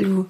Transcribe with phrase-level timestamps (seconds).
[0.00, 0.26] Lou,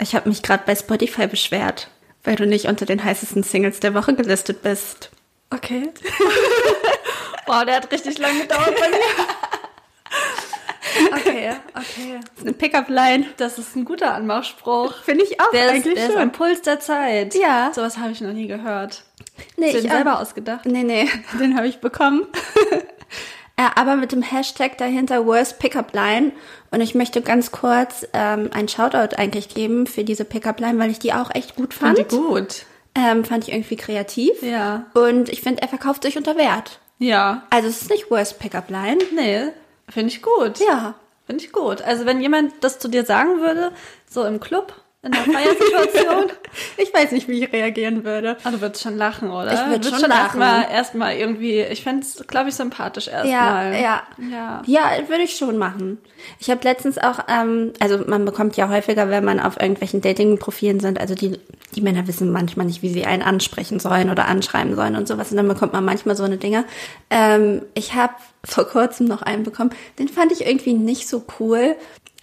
[0.00, 1.88] ich habe mich gerade bei Spotify beschwert,
[2.24, 5.10] weil du nicht unter den heißesten Singles der Woche gelistet bist.
[5.50, 5.90] Okay.
[7.48, 8.98] Wow, der hat richtig lange gedauert bei mir.
[11.12, 12.20] Okay, okay.
[12.22, 13.26] Das ist eine Pickup-Line.
[13.36, 14.94] Das ist ein guter Anmachspruch.
[15.02, 16.22] Finde ich auch Der ist, eigentlich der ist schon.
[16.22, 17.34] am Puls der Zeit.
[17.34, 17.70] Ja.
[17.74, 19.04] Sowas habe ich noch nie gehört.
[19.56, 20.20] Nee, Hast du ich den selber auch.
[20.22, 20.64] ausgedacht?
[20.64, 21.08] Nee, nee,
[21.38, 22.26] den habe ich bekommen.
[23.56, 26.32] Äh, aber mit dem Hashtag dahinter Worst Pickup Line.
[26.70, 30.90] Und ich möchte ganz kurz ähm, einen Shoutout eigentlich geben für diese Pickup Line, weil
[30.90, 31.98] ich die auch echt gut fand.
[31.98, 32.66] Fand die gut.
[32.94, 34.42] Ähm, fand ich irgendwie kreativ.
[34.42, 34.86] Ja.
[34.94, 36.80] Und ich finde, er verkauft sich unter Wert.
[36.98, 37.42] Ja.
[37.50, 38.98] Also es ist nicht Worst Pickup Line.
[39.14, 39.52] Nee,
[39.88, 40.58] finde ich gut.
[40.66, 40.94] Ja.
[41.26, 41.82] Finde ich gut.
[41.82, 43.72] Also wenn jemand das zu dir sagen würde,
[44.08, 44.74] so im Club,
[45.06, 46.26] in einer Feiersituation,
[46.76, 48.36] Ich weiß nicht, wie ich reagieren würde.
[48.44, 49.52] ah, du würdest schon lachen, oder?
[49.52, 50.40] Ich würd Du würdest schon lachen.
[50.40, 53.80] Erstmal, erstmal irgendwie, ich fände es, glaube ich, sympathisch Ja, erstmal.
[53.80, 54.02] ja.
[54.30, 54.62] Ja.
[54.66, 55.98] Ja, würde ich schon machen.
[56.38, 60.80] Ich habe letztens auch, ähm, also man bekommt ja häufiger, wenn man auf irgendwelchen Dating-Profilen
[60.80, 61.38] sind, also die,
[61.74, 65.30] die Männer wissen manchmal nicht, wie sie einen ansprechen sollen oder anschreiben sollen und sowas.
[65.30, 66.64] Und dann bekommt man manchmal so eine Dinge.
[67.10, 71.76] Ähm, ich habe vor kurzem noch einen bekommen, den fand ich irgendwie nicht so cool.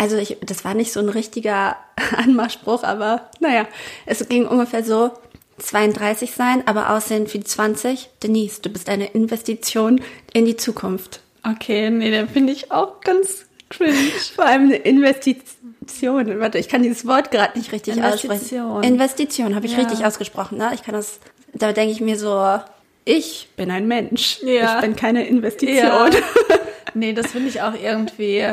[0.04, 1.78] Also ich, das war nicht so ein richtiger
[2.18, 3.66] Anmachspruch, aber naja,
[4.06, 5.12] es ging ungefähr so,
[5.60, 8.10] 32 sein, aber aussehen wie 20.
[8.22, 10.02] Denise, du bist eine Investition
[10.34, 11.22] in die Zukunft.
[11.50, 13.94] Okay, nee, den finde ich auch ganz cringe.
[14.36, 16.38] Vor allem eine Investition.
[16.42, 18.66] Warte, ich kann dieses Wort gerade nicht richtig Investition.
[18.66, 18.94] aussprechen.
[18.94, 19.80] Investition, habe ich Ja.
[19.86, 20.72] richtig ausgesprochen, ne?
[20.74, 21.22] Ich kann das,
[21.54, 22.60] da denke ich mir so,
[23.06, 24.40] ich bin ein Mensch.
[24.44, 24.76] Ja.
[24.76, 25.78] Ich bin keine Investition.
[25.78, 26.10] Ja.
[26.94, 28.44] nee, das finde ich auch irgendwie,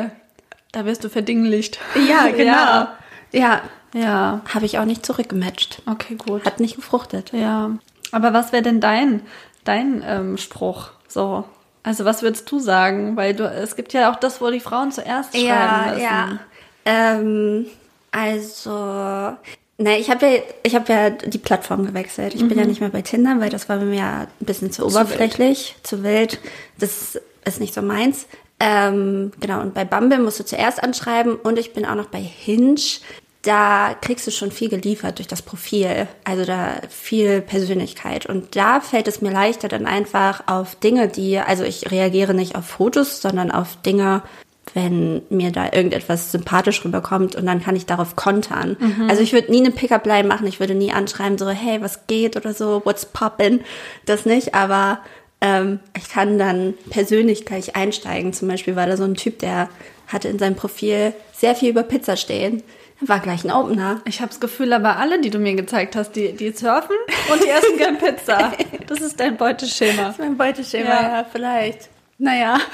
[0.71, 1.79] da wirst du verdinglicht.
[2.07, 2.51] Ja, genau.
[2.53, 2.97] Ja.
[3.31, 3.61] Ja,
[3.93, 4.41] Ja.
[4.53, 5.81] habe ich auch nicht zurückgematcht.
[5.85, 6.45] Okay, gut.
[6.45, 7.31] Hat nicht gefruchtet.
[7.33, 7.71] Ja.
[8.11, 9.21] Aber was wäre denn dein,
[9.63, 10.89] dein ähm, Spruch?
[11.07, 11.43] So.
[11.83, 13.15] Also was würdest du sagen?
[13.17, 16.01] Weil du, es gibt ja auch das, wo die Frauen zuerst schreiben Ja, müssen.
[16.03, 16.39] ja.
[16.85, 17.65] Ähm,
[18.11, 18.69] also,
[19.77, 22.35] ne, ich habe ja, ich habe ja die Plattform gewechselt.
[22.35, 24.85] Ich bin ja nicht mehr bei Tinder, weil das war mir ja ein bisschen zu
[24.85, 26.39] oberflächlich, zu wild.
[26.77, 28.27] Das ist nicht so meins.
[28.63, 32.21] Ähm, genau, und bei Bumble musst du zuerst anschreiben und ich bin auch noch bei
[32.21, 32.75] Hinge.
[33.41, 38.27] Da kriegst du schon viel geliefert durch das Profil, also da viel Persönlichkeit.
[38.27, 42.55] Und da fällt es mir leichter dann einfach auf Dinge, die, also ich reagiere nicht
[42.55, 44.21] auf Fotos, sondern auf Dinge,
[44.75, 48.77] wenn mir da irgendetwas sympathisch rüberkommt und dann kann ich darauf kontern.
[49.09, 52.37] Also ich würde nie eine Pickup-Line machen, ich würde nie anschreiben, so, hey, was geht
[52.37, 53.61] oder so, what's poppin',
[54.05, 54.99] das nicht, aber
[55.41, 58.33] ähm, ich kann dann persönlich gleich einsteigen.
[58.33, 59.69] Zum Beispiel war da so ein Typ, der
[60.07, 62.63] hatte in seinem Profil sehr viel über Pizza stehen.
[63.03, 64.01] War gleich ein Opener.
[64.05, 66.95] Ich habe das Gefühl, aber alle, die du mir gezeigt hast, die, die surfen
[67.31, 68.51] und die essen gern Pizza.
[68.87, 70.03] Das ist dein Beuteschema.
[70.03, 71.01] Das ist mein Beuteschema, Ja.
[71.01, 71.89] ja, vielleicht.
[72.21, 72.59] Naja.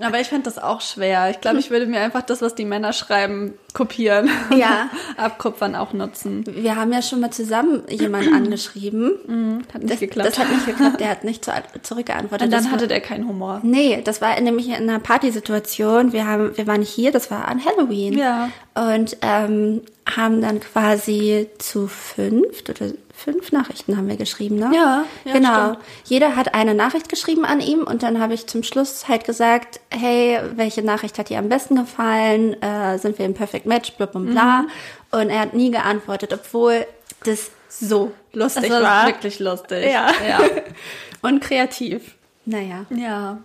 [0.00, 1.30] Aber ich fände das auch schwer.
[1.30, 4.28] Ich glaube, ich würde mir einfach das, was die Männer schreiben, kopieren.
[4.56, 4.90] Ja.
[5.16, 6.44] Abkupfern auch nutzen.
[6.48, 9.64] Wir haben ja schon mal zusammen jemanden angeschrieben.
[9.72, 10.28] Hat nicht Das, geklappt.
[10.28, 11.52] das hat nicht geklappt, der hat nicht zu,
[11.82, 12.46] zurückgeantwortet.
[12.46, 13.60] und dann Das hatte war, der keinen Humor.
[13.62, 16.12] Nee, das war nämlich in einer Partysituation.
[16.12, 18.18] Wir haben, wir waren hier, das war an Halloween.
[18.18, 18.50] Ja.
[18.74, 19.82] Und ähm,
[20.12, 24.70] haben dann quasi zu fünf oder fünf Nachrichten haben wir geschrieben, ne?
[24.74, 25.64] Ja, ja, genau.
[25.72, 25.78] stimmt.
[26.04, 29.80] Jeder hat eine Nachricht geschrieben an ihm und dann habe ich zum Schluss halt gesagt,
[29.90, 32.60] hey, welche Nachricht hat dir am besten gefallen?
[32.62, 33.92] Äh, sind wir im Perfect Match?
[33.94, 34.62] Bla bla bla.
[34.62, 34.68] Mhm.
[35.12, 36.86] Und er hat nie geantwortet, obwohl
[37.24, 39.06] das so Das lustig war war.
[39.06, 39.84] wirklich lustig.
[39.86, 40.10] Ja.
[40.28, 40.40] ja.
[41.22, 42.16] Und kreativ.
[42.44, 42.84] Naja.
[42.90, 43.38] Ja.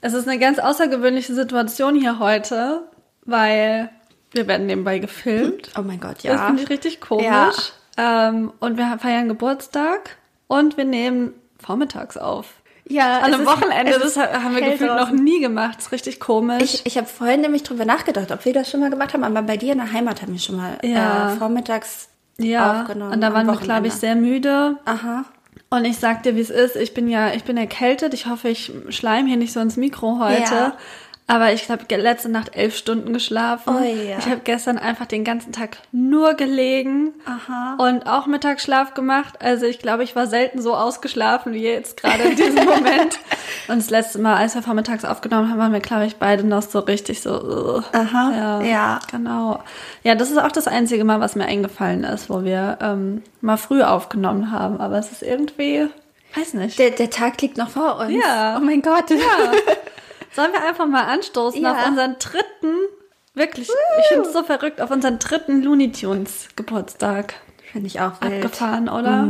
[0.00, 2.82] Es ist eine ganz außergewöhnliche Situation hier heute,
[3.24, 3.90] weil
[4.32, 5.70] wir werden nebenbei gefilmt.
[5.78, 6.46] Oh mein Gott, Das ja.
[6.46, 7.24] finde ich richtig komisch.
[7.26, 7.52] Ja.
[7.96, 10.16] Ähm, und wir feiern Geburtstag
[10.46, 12.46] und wir nehmen vormittags auf.
[12.88, 15.14] Ja, An einem Wochenende, das haben wir gefühlt noch draußen.
[15.22, 15.76] nie gemacht.
[15.78, 16.62] Das ist richtig komisch.
[16.62, 19.42] Ich, ich habe vorhin nämlich drüber nachgedacht, ob wir das schon mal gemacht haben, aber
[19.42, 21.32] bei dir in der Heimat haben wir schon mal Ja.
[21.32, 22.08] äh, vormittags
[22.38, 23.12] ja, aufgenommen.
[23.12, 24.76] und da waren wir, glaube ich, sehr müde.
[24.84, 25.24] Aha.
[25.70, 26.76] Und ich sag dir, wie es ist.
[26.76, 28.12] Ich bin ja, ich bin erkältet.
[28.14, 30.42] Ich hoffe, ich schleim hier nicht so ins Mikro heute.
[30.54, 30.76] Ja.
[31.32, 33.74] Aber ich habe letzte Nacht elf Stunden geschlafen.
[33.74, 34.18] Oh ja.
[34.18, 37.76] Ich habe gestern einfach den ganzen Tag nur gelegen Aha.
[37.78, 39.36] und auch Mittagsschlaf gemacht.
[39.40, 43.18] Also ich glaube, ich war selten so ausgeschlafen wie jetzt gerade in diesem Moment.
[43.68, 46.60] Und das letzte Mal, als wir vormittags aufgenommen haben, waren wir, glaube ich, beide noch
[46.60, 47.30] so richtig so.
[47.30, 47.82] Uh.
[47.92, 48.32] Aha.
[48.36, 49.00] Ja, Ja.
[49.10, 49.60] genau.
[50.02, 53.56] Ja, das ist auch das einzige Mal, was mir eingefallen ist, wo wir ähm, mal
[53.56, 54.82] früh aufgenommen haben.
[54.82, 55.88] Aber es ist irgendwie,
[56.36, 56.78] weiß nicht.
[56.78, 58.12] Der, der Tag liegt noch vor uns.
[58.12, 58.58] Ja.
[58.58, 59.08] Oh mein Gott.
[59.08, 59.16] Ja.
[60.34, 61.72] Sollen wir einfach mal anstoßen Ja.
[61.72, 62.74] auf unseren dritten,
[63.34, 63.68] wirklich,
[64.00, 67.34] ich finde es so verrückt, auf unseren dritten Looney Tunes Geburtstag.
[67.70, 68.44] Finde ich auch wild.
[68.44, 69.26] Abgefahren, oder?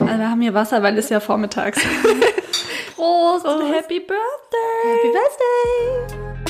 [0.00, 1.78] Also wir haben hier Wasser, weil es ja vormittags.
[2.96, 4.16] Prost, und Happy Birthday!
[4.84, 6.47] Happy Birthday.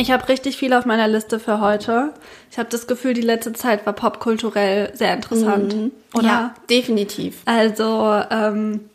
[0.00, 2.14] Ich habe richtig viel auf meiner Liste für heute.
[2.50, 5.76] Ich habe das Gefühl, die letzte Zeit war popkulturell sehr interessant.
[5.76, 5.92] Mhm.
[6.14, 6.26] Oder?
[6.26, 7.42] Ja, definitiv.
[7.44, 8.88] Also, ähm,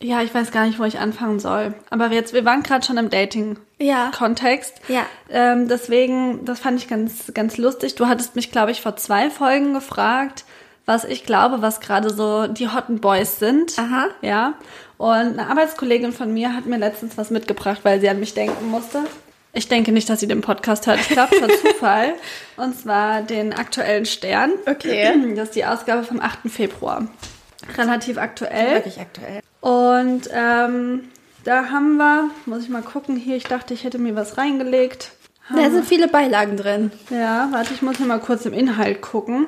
[0.00, 1.74] ja, ich weiß gar nicht, wo ich anfangen soll.
[1.90, 4.80] Aber jetzt, wir waren gerade schon im Dating-Kontext.
[4.86, 4.94] Ja.
[4.94, 5.06] Ja.
[5.28, 7.96] Ähm, deswegen, das fand ich ganz, ganz lustig.
[7.96, 10.44] Du hattest mich, glaube ich, vor zwei Folgen gefragt,
[10.86, 13.76] was ich glaube, was gerade so die Hotten Boys sind.
[13.76, 14.06] Aha.
[14.22, 14.54] Ja.
[14.98, 18.70] Und eine Arbeitskollegin von mir hat mir letztens was mitgebracht, weil sie an mich denken
[18.70, 19.00] musste.
[19.54, 21.00] Ich denke nicht, dass sie den Podcast hört.
[21.00, 22.14] Ich glaube, es war Zufall.
[22.56, 24.52] Und zwar den aktuellen Stern.
[24.66, 25.14] Okay.
[25.36, 26.50] Das ist die Ausgabe vom 8.
[26.50, 27.06] Februar.
[27.76, 28.74] Relativ aktuell.
[28.74, 29.40] Wirklich aktuell.
[29.60, 31.08] Und ähm,
[31.44, 35.12] da haben wir, muss ich mal gucken, hier, ich dachte, ich hätte mir was reingelegt.
[35.54, 36.90] Da sind viele Beilagen drin.
[37.10, 39.46] Ja, warte, ich muss hier mal kurz im Inhalt gucken,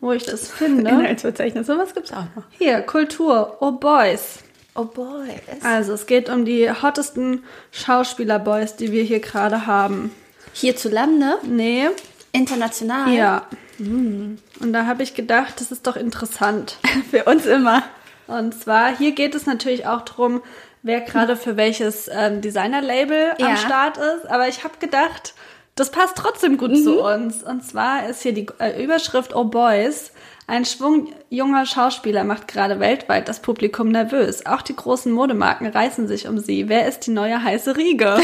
[0.00, 0.90] wo ich das finde.
[0.90, 2.42] Inhaltsverzeichnis, sowas gibt's auch noch.
[2.50, 4.40] Hier, Kultur, oh Boys.
[4.74, 5.28] Oh boy.
[5.62, 10.14] Also es geht um die hottesten Schauspieler-Boys, die wir hier gerade haben.
[10.54, 11.88] Hierzulande, Nee,
[12.32, 13.12] international.
[13.12, 13.46] ja.
[13.78, 14.38] Und
[14.72, 16.78] da habe ich gedacht, das ist doch interessant.
[17.10, 17.82] Für uns immer.
[18.28, 20.42] Und zwar, hier geht es natürlich auch darum,
[20.82, 23.56] wer gerade für welches ähm, Designer-Label am Ja.
[23.56, 24.26] Start ist.
[24.30, 25.34] Aber ich habe gedacht,
[25.74, 27.42] das passt trotzdem gut zu uns.
[27.42, 30.12] Und zwar ist hier die äh, Überschrift Oh Boys.
[30.52, 34.44] Ein Schwung junger Schauspieler macht gerade weltweit das Publikum nervös.
[34.44, 36.68] Auch die großen Modemarken reißen sich um sie.
[36.68, 38.18] Wer ist die neue heiße Riege?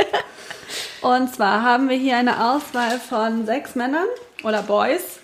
[1.02, 4.08] Und zwar haben wir hier eine Auswahl von sechs Männern
[4.42, 5.20] oder Boys.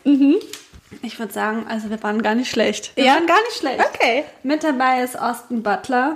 [1.02, 2.92] Ich würde sagen, also wir waren gar nicht schlecht.
[2.94, 3.14] Wir Ja?
[3.14, 3.80] waren gar nicht schlecht.
[3.92, 4.22] Okay.
[4.44, 6.14] Mit dabei ist Austin Butler,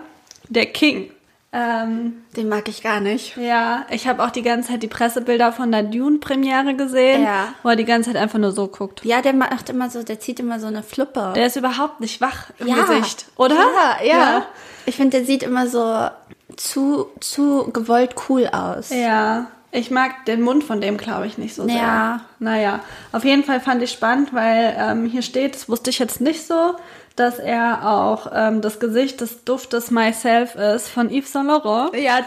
[0.48, 1.10] der King.
[1.58, 3.36] Ähm, Den mag ich gar nicht.
[3.38, 7.48] ja, ich habe auch die ganze Zeit die Pressebilder von der Dune-Premiere gesehen, Ja.
[7.62, 9.04] wo er die ganze Zeit einfach nur so guckt.
[9.04, 11.32] Ja, der macht immer so, der zieht immer so eine Fluppe.
[11.34, 12.74] Der ist überhaupt nicht wach im ja.
[12.84, 13.54] Gesicht, oder?
[13.54, 14.46] Ja, ja.
[14.84, 16.08] Ich finde, der sieht immer so
[16.56, 18.90] zu, zu gewollt cool aus.
[18.90, 21.76] Ja, ich mag den Mund von dem, glaube ich, nicht so sehr.
[21.76, 22.20] Ja.
[22.38, 22.80] Naja,
[23.12, 26.46] auf jeden Fall fand ich spannend, weil ähm, hier steht, das wusste ich jetzt nicht
[26.46, 26.76] so,
[27.16, 31.96] dass er auch ähm, das Gesicht des Duftes Myself ist von Yves Saint Laurent.
[31.96, 32.20] Ja.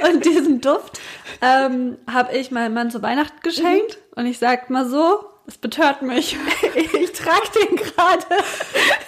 [0.10, 1.00] Und diesen Duft
[1.42, 3.98] ähm, habe ich meinem Mann zu Weihnachten geschenkt.
[4.16, 6.36] Und ich sag mal so, es betört mich.
[6.74, 8.24] ich trage den gerade.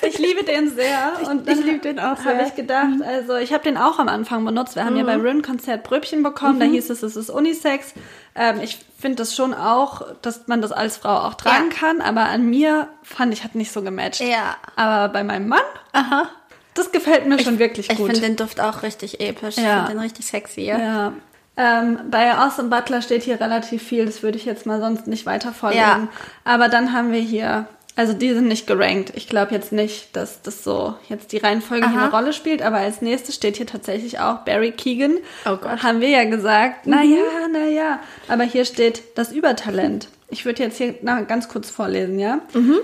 [0.02, 1.12] Ich liebe den sehr.
[1.28, 2.46] Und ich liebe den auch Habe sehr.
[2.46, 4.74] ich gedacht, also ich habe den auch am Anfang benutzt.
[4.74, 6.58] Wir haben ja beim Rin-Konzert Bröbchen bekommen.
[6.58, 7.92] Da hieß es, es ist Unisex.
[8.34, 11.76] Ähm, ich finde das schon auch, dass man das als Frau auch tragen Ja.
[11.76, 12.00] kann.
[12.00, 14.20] Aber an mir fand ich, hat nicht so gematcht.
[14.20, 14.56] Ja.
[14.76, 15.60] Aber bei meinem Mann,
[15.92, 16.28] Aha.
[16.74, 18.06] das gefällt mir schon wirklich Ich gut.
[18.06, 19.58] finde den Duft auch richtig episch.
[19.58, 19.76] Ich Ja.
[19.84, 20.62] finde den richtig sexy.
[20.62, 21.12] Ja.
[21.60, 25.26] Ähm, bei Austin Butler steht hier relativ viel, das würde ich jetzt mal sonst nicht
[25.26, 25.80] weiter vorlesen.
[25.80, 26.08] Ja.
[26.42, 27.66] Aber dann haben wir hier,
[27.96, 29.12] also die sind nicht gerankt.
[29.14, 32.04] Ich glaube jetzt nicht, dass das so jetzt die Reihenfolge hier Aha.
[32.06, 35.18] eine Rolle spielt, aber als nächstes steht hier tatsächlich auch Barry Keegan.
[35.44, 35.82] Oh Gott.
[35.82, 37.18] Haben wir ja gesagt, na ja,
[37.52, 37.98] na ja.
[38.28, 40.08] Aber hier steht das Übertalent.
[40.32, 42.40] Ich würde jetzt hier na, ganz kurz vorlesen, ja?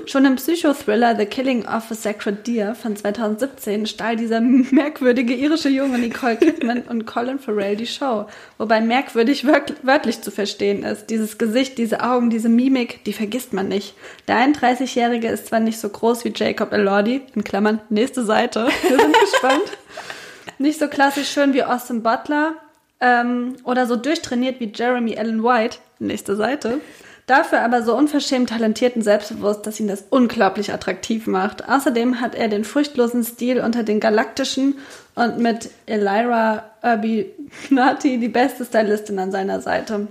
[0.07, 5.69] Schon im Psychothriller The Killing of a Sacred Deer von 2017 stahl dieser merkwürdige irische
[5.69, 8.27] Junge Nicole Kidman und Colin Farrell die Show.
[8.59, 11.07] Wobei merkwürdig wörtl- wörtlich zu verstehen ist.
[11.11, 13.95] Dieses Gesicht, diese Augen, diese Mimik, die vergisst man nicht.
[14.27, 18.67] Der 31-Jährige ist zwar nicht so groß wie Jacob Elordi, in Klammern, nächste Seite.
[18.89, 19.63] Wir sind gespannt.
[20.59, 22.55] Nicht so klassisch schön wie Austin Butler
[23.01, 26.81] ähm, oder so durchtrainiert wie Jeremy Allen White, nächste Seite.
[27.27, 31.69] Dafür aber so unverschämt talentiert und selbstbewusst, dass ihn das unglaublich attraktiv macht.
[31.69, 34.77] Außerdem hat er den furchtlosen Stil unter den Galaktischen
[35.17, 40.07] und mit Elira Urbinati die beste Stylistin an seiner Seite.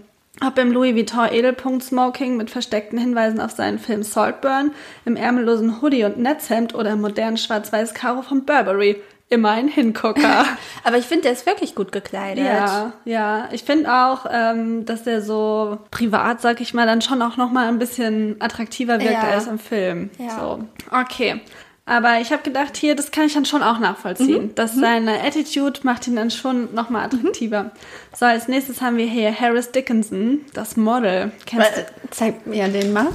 [0.45, 4.71] Ob im Louis Vuitton Edelpunkt Smoking mit versteckten Hinweisen auf seinen Film Saltburn,
[5.05, 9.01] im ärmellosen Hoodie und Netzhemd oder im modernen schwarz-weiß Karo von Burberry.
[9.35, 10.45] Immer ein Hingucker.
[10.83, 12.45] Aber ich finde, der ist wirklich gut gekleidet.
[12.45, 13.49] Ja, ja.
[13.51, 17.51] Ich finde auch, ähm, dass der so privat, sag ich mal, dann schon auch noch
[17.51, 19.29] mal ein bisschen attraktiver wirkt Ja.
[19.31, 20.09] als im Film.
[20.17, 20.39] Ja.
[20.39, 20.59] So,
[20.91, 21.41] okay.
[21.87, 24.45] Aber ich habe gedacht, hier, das kann ich dann schon auch nachvollziehen.
[24.45, 24.55] Mhm.
[24.55, 27.71] Dass seine Attitude macht ihn dann schon noch mal attraktiver.
[28.17, 31.31] So, als nächstes haben wir hier Harris Dickinson, das Model.
[31.45, 33.07] Kennst Aber, äh, Zeig mir den mal.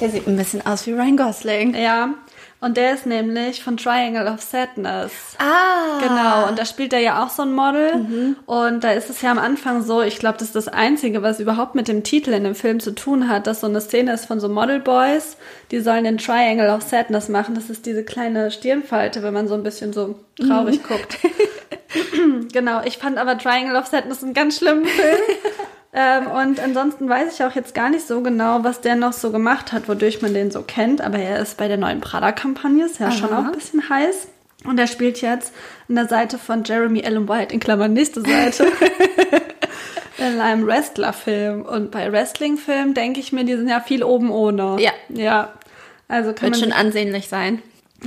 [0.00, 1.72] Der sieht ein bisschen aus wie Ryan Gosling.
[1.74, 1.78] du?
[1.78, 2.14] Ja.
[2.62, 5.12] Und der ist nämlich von Triangle of Sadness.
[5.38, 5.98] Ah.
[6.00, 8.36] Genau, und da spielt er ja auch so ein Model.
[8.44, 11.40] Und da ist es ja am Anfang so, ich glaube, das ist das Einzige, was
[11.40, 14.26] überhaupt mit dem Titel in dem Film zu tun hat, dass so eine Szene ist
[14.26, 15.38] von so Model Boys,
[15.70, 17.54] die sollen den Triangle of Sadness machen.
[17.54, 21.18] Das ist diese kleine Stirnfalte, wenn man so ein bisschen so traurig guckt.
[22.52, 25.16] genau, ich fand aber Triangle of Sadness einen ganz schlimmen Film.
[25.92, 29.32] ähm, und ansonsten weiß ich auch jetzt gar nicht so genau, was der noch so
[29.32, 31.00] gemacht hat, wodurch man den so kennt.
[31.00, 34.28] Aber er ist bei der neuen Prada-Kampagne, ist ja schon auch ein bisschen heiß.
[34.64, 35.52] Und er spielt jetzt
[35.88, 38.66] an der Seite von Jeremy Allen White, in Klammern nächste Seite.
[40.18, 41.62] in einem Wrestlerfilm.
[41.62, 44.76] Und bei Wrestlingfilmen denke ich mir, die sind ja viel oben ohne.
[44.78, 44.92] Ja.
[45.08, 45.52] Ja.
[46.08, 47.62] Also kann Wird man schon ansehnlich sein.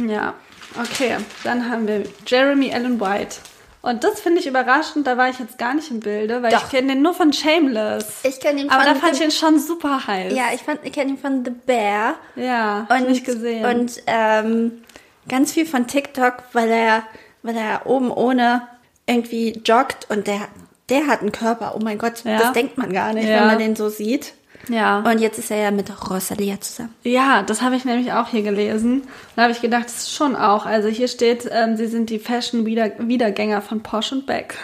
[0.08, 0.34] Ja,
[0.80, 1.18] okay.
[1.44, 3.38] Dann haben wir Jeremy Allen White.
[3.86, 6.64] Und das finde ich überraschend, da war ich jetzt gar nicht im Bilde, weil Doch.
[6.64, 8.22] ich kenne den nur von Shameless.
[8.24, 10.34] Ich kenn ihn Aber von da fand ich ihn schon super heiß.
[10.34, 12.16] Ja, ich, fand, ich kenne ihn von The Bear.
[12.38, 13.66] Ja, Und, nicht gesehen.
[13.66, 14.82] und ähm,
[15.28, 17.04] ganz viel von TikTok, weil er,
[17.42, 18.62] weil er oben ohne
[19.06, 20.48] irgendwie joggt und der,
[20.88, 21.74] der hat einen Körper.
[21.76, 22.38] Oh mein Gott, Ja.
[22.40, 23.42] das denkt man gar nicht, Ja.
[23.42, 24.34] wenn man den so sieht.
[24.70, 25.00] Ja.
[25.00, 26.94] Und jetzt ist er ja mit Rosalia zusammen.
[27.04, 29.04] Ja, das habe ich nämlich auch hier gelesen.
[29.36, 30.66] Da habe ich gedacht, das ist schon auch.
[30.66, 34.56] Also hier steht, ähm, sie sind die Fashion-Wiedergänger von Porsche und Beck.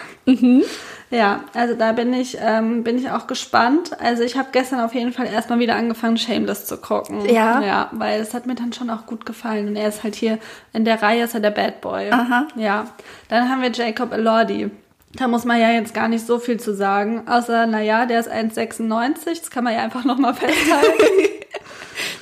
[1.11, 3.99] Ja, also da bin ich, ähm, bin ich auch gespannt.
[3.99, 7.25] Also ich habe gestern auf jeden Fall erstmal wieder angefangen, Shameless zu gucken.
[7.25, 7.61] Ja.
[7.61, 9.67] Ja, weil es hat mir dann schon auch gut gefallen.
[9.69, 10.37] Und er ist halt hier
[10.71, 12.11] in der Reihe, ist er der Bad Boy.
[12.11, 12.47] Aha.
[12.55, 12.85] Ja.
[13.27, 14.69] Dann haben wir Jacob Elordi.
[15.15, 17.27] Da muss man ja jetzt gar nicht so viel zu sagen.
[17.27, 19.25] Außer, naja, der ist 1,96.
[19.39, 20.93] Das kann man ja einfach nochmal festhalten.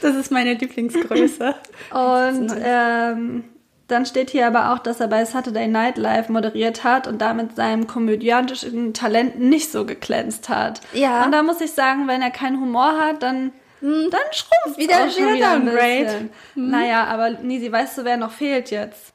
[0.02, 1.56] Das ist meine Lieblingsgröße.
[1.92, 3.44] Und ähm,
[3.88, 7.56] dann steht hier aber auch, dass er bei Saturday Night Live moderiert hat und damit
[7.56, 10.82] seinem komödiantischen Talent nicht so geglänzt hat.
[10.94, 11.24] Ja.
[11.26, 13.52] Und da muss ich sagen, wenn er keinen Humor hat, dann,
[13.82, 16.30] dann schrumpft Wieder- auch schon wieder wieder ein bisschen.
[16.56, 19.14] Naja, aber Nisi, weißt du, wer noch fehlt jetzt?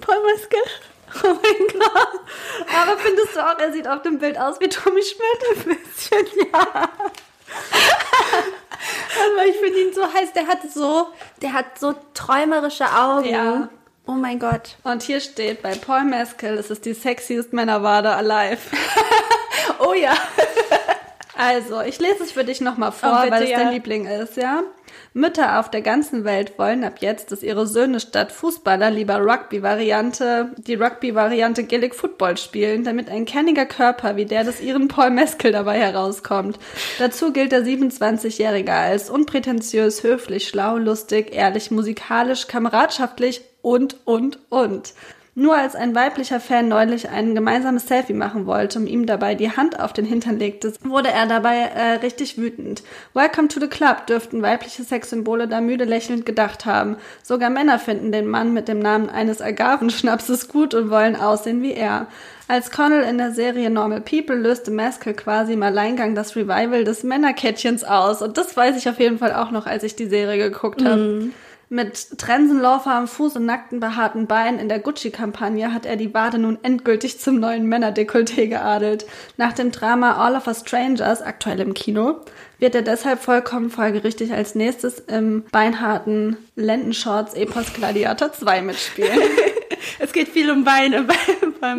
[0.00, 0.56] Paul Maske.
[1.24, 2.20] Oh mein Gott.
[3.32, 5.66] Findest du auch, er sieht auf dem Bild aus wie Tommy Schmidt?
[5.66, 6.88] Ein bisschen, ja.
[9.24, 10.32] Aber ich finde ihn so heiß.
[10.34, 11.08] Der hat so,
[11.40, 13.28] der hat so träumerische Augen.
[13.28, 13.68] Ja.
[14.06, 14.76] Oh mein Gott.
[14.82, 18.58] Und hier steht bei Paul Mescal, es ist die sexiest Männerwade alive.
[19.78, 20.12] Oh ja.
[21.44, 23.58] Also, ich lese es für dich nochmal vor, Oh, bitte, weil es ja.
[23.58, 24.62] dein Liebling ist, ja?
[25.12, 30.52] Mütter auf der ganzen Welt wollen ab jetzt, dass ihre Söhne statt Fußballer lieber Rugby-Variante,
[30.56, 35.50] die Rugby-Variante Gaelic Football spielen, damit ein kerniger Körper wie der des ihren Paul Meskel
[35.50, 36.60] dabei herauskommt.
[37.00, 44.92] Dazu gilt der 27-Jährige als unprätentiös, höflich, schlau, lustig, ehrlich, musikalisch, kameradschaftlich und, und, und.
[45.34, 49.50] Nur als ein weiblicher Fan neulich ein gemeinsames Selfie machen wollte, um ihm dabei die
[49.50, 52.82] Hand auf den Hintern legte, wurde er dabei äh, richtig wütend.
[53.14, 56.96] Welcome to the Club dürften weibliche Sexsymbole da müde lächelnd gedacht haben.
[57.22, 61.72] Sogar Männer finden den Mann mit dem Namen eines Agavenschnapses gut und wollen aussehen wie
[61.72, 62.08] er.
[62.46, 67.04] Als Connell in der Serie Normal People löste Maskell quasi im Alleingang das Revival des
[67.04, 68.20] Männerkettchens aus.
[68.20, 71.30] Und das weiß ich auf jeden Fall auch noch, als ich die Serie geguckt habe.
[71.72, 76.36] Mit Trensenläufer am Fuß und nackten behaarten Beinen in der Gucci-Kampagne hat er die Wade
[76.38, 79.06] nun endgültig zum neuen Männerdekolleté geadelt.
[79.38, 82.16] Nach dem Drama All of Us Strangers, aktuell im Kino,
[82.58, 89.18] wird er deshalb vollkommen folgerichtig als nächstes im beinharten Lendenshorts Epos Gladiator 2 mitspielen.
[89.98, 91.02] Es geht viel um Beine
[91.60, 91.74] bei.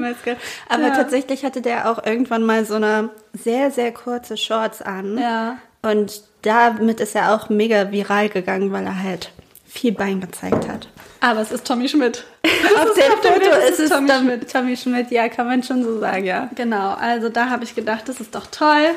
[0.69, 0.89] Aber Ja.
[0.89, 5.17] tatsächlich hatte der auch irgendwann mal so eine sehr, sehr kurze Shorts an.
[5.19, 5.57] Ja.
[5.83, 9.31] Und damit ist er auch mega viral gegangen, weil er halt
[9.73, 10.87] viel Bein gezeigt hat.
[11.19, 12.25] Aber es ist Tommy Schmidt.
[12.43, 14.51] Auf dem Foto ist es Tommy Tommy Schmidt.
[14.51, 16.49] Tommy Schmidt, ja, kann man schon so sagen, ja.
[16.55, 18.91] Genau, also da habe ich gedacht, das ist doch toll.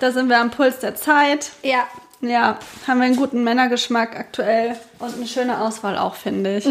[0.00, 1.52] Da sind wir am Puls der Zeit.
[1.62, 1.86] Ja.
[2.20, 6.68] Ja, haben wir einen guten Männergeschmack aktuell und eine schöne Auswahl auch, finde ich.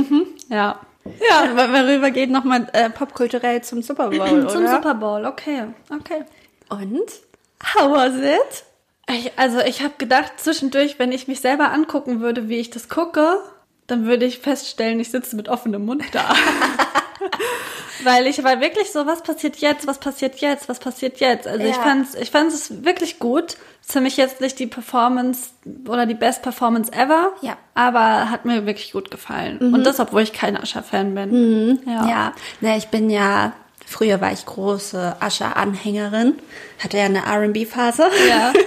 [0.50, 0.79] Ja.
[1.29, 4.75] Ja, aber wir rübergehen nochmal äh, popkulturell zum Super Bowl, Zum oder?
[4.75, 6.24] Super Bowl, okay, okay.
[6.69, 7.12] Und?
[7.75, 8.65] How was it?
[9.09, 12.89] Ich, also ich habe gedacht, zwischendurch, wenn ich mich selber angucken würde, wie ich das
[12.89, 13.38] gucke,
[13.88, 16.33] dann würde ich feststellen, ich sitze mit offenem Mund da.
[18.03, 21.47] Weil ich war wirklich so, was passiert jetzt, was passiert jetzt, was passiert jetzt.
[21.47, 21.81] Also ich Ja.
[21.81, 23.55] fand's, ich fand es wirklich gut.
[23.81, 25.50] Ist für mich jetzt nicht die Performance
[25.88, 27.31] oder die Best Performance ever.
[27.41, 27.53] Ja.
[27.53, 27.57] Mhm.
[27.75, 29.74] Aber hat mir wirklich gut gefallen.
[29.74, 31.79] Und das, obwohl ich kein Ascher-Fan bin.
[31.85, 32.07] Ja.
[32.07, 33.53] Ja, ne, ich bin ja,
[33.85, 36.35] früher war ich große Ascher-Anhängerin,
[36.83, 38.09] hatte ja eine R&B-Phase.
[38.29, 38.53] Ja.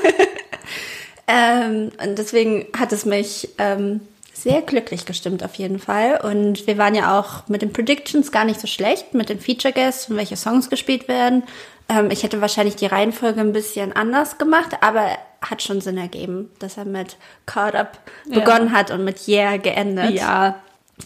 [1.30, 4.00] Ähm, und deswegen hat es mich ähm,
[4.32, 6.20] sehr glücklich gestimmt auf jeden Fall.
[6.22, 9.74] Und wir waren ja auch mit den Predictions gar nicht so schlecht, mit den Feature
[9.74, 11.42] Guests und welche Songs gespielt werden.
[11.90, 15.06] Ähm, ich hätte wahrscheinlich die Reihenfolge ein bisschen anders gemacht, aber
[15.42, 18.38] hat schon Sinn ergeben, dass er mit Caught Up Ja.
[18.40, 20.12] begonnen hat und mit Yeah geendet.
[20.12, 20.56] Ja.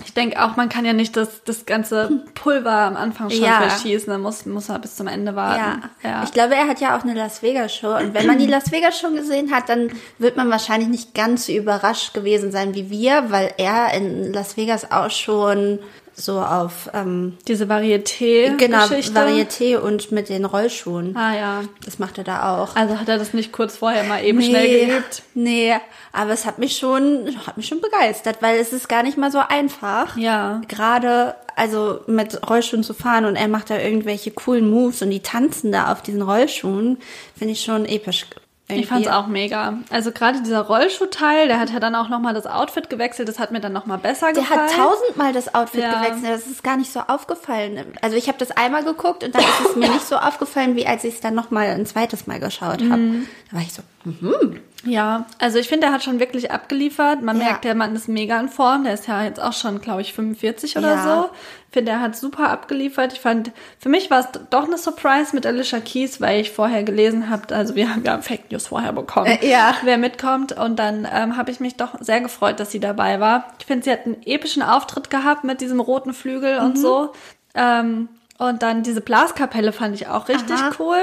[0.04, 3.60] Ich denke auch, man kann ja nicht das, das ganze Pulver am Anfang schon Ja.
[3.60, 5.82] verschießen, dann muss, muss er bis zum Ende warten.
[6.02, 6.22] Ja.
[6.24, 8.72] ich glaube, er hat ja auch eine Las Vegas Show und wenn man die Las
[8.72, 12.88] Vegas Show gesehen hat, dann wird man wahrscheinlich nicht ganz so überrascht gewesen sein wie
[12.90, 15.78] wir, weil er in Las Vegas auch schon
[16.24, 18.56] so auf ähm, Diese Varieté.
[18.56, 19.12] genau Geschichte.
[19.12, 21.16] Varieté und mit den Rollschuhen.
[21.16, 21.60] Ah ja.
[21.84, 22.76] Das macht er da auch.
[22.76, 25.22] Also hat er das nicht kurz vorher mal eben schnell geübt?
[25.34, 25.74] Nee,
[26.12, 29.30] aber es hat mich schon, hat mich schon begeistert, weil es ist gar nicht mal
[29.30, 30.16] so einfach.
[30.16, 30.60] Ja.
[30.68, 35.20] Gerade, also mit Rollschuhen zu fahren und er macht da irgendwelche coolen Moves und die
[35.20, 36.98] tanzen da auf diesen Rollschuhen,
[37.36, 38.26] finde ich schon episch.
[38.68, 39.78] Ich fand's auch mega.
[39.90, 43.50] Also gerade dieser Rollschuhteil, der hat ja dann auch nochmal das Outfit gewechselt, das hat
[43.50, 44.60] mir dann nochmal besser Der gefallen.
[44.62, 46.00] hat tausendmal das Outfit Ja.
[46.00, 46.24] gewechselt.
[46.32, 47.84] Das ist gar nicht so aufgefallen.
[48.00, 50.86] Also ich habe das einmal geguckt und dann ist es mir nicht so aufgefallen, wie
[50.86, 52.96] als ich es dann nochmal ein zweites Mal geschaut habe.
[52.96, 53.26] Mhm.
[53.50, 54.60] Da war ich so, mhm.
[54.84, 57.22] Ja, also ich finde, er hat schon wirklich abgeliefert.
[57.22, 57.44] Man Ja.
[57.44, 58.82] merkt, der Mann ist mega in Form.
[58.82, 61.04] Der ist ja jetzt auch schon, glaube ich, 45 oder Ja.
[61.04, 61.30] so.
[61.68, 63.12] Ich finde, er hat super abgeliefert.
[63.12, 66.82] Ich fand, für mich war es doch eine Surprise mit Alicia Keys, weil ich vorher
[66.82, 69.72] gelesen habe, also wir haben ja Fake News vorher bekommen, Äh, ja.
[69.84, 70.50] wer mitkommt.
[70.50, 73.44] Und dann ähm, habe ich mich doch sehr gefreut, dass sie dabei war.
[73.60, 76.66] Ich finde, sie hat einen epischen Auftritt gehabt mit diesem roten Flügel Mhm.
[76.66, 77.12] und so.
[77.54, 80.70] Ähm, und dann diese Blaskapelle fand ich auch richtig Aha.
[80.80, 80.98] cool.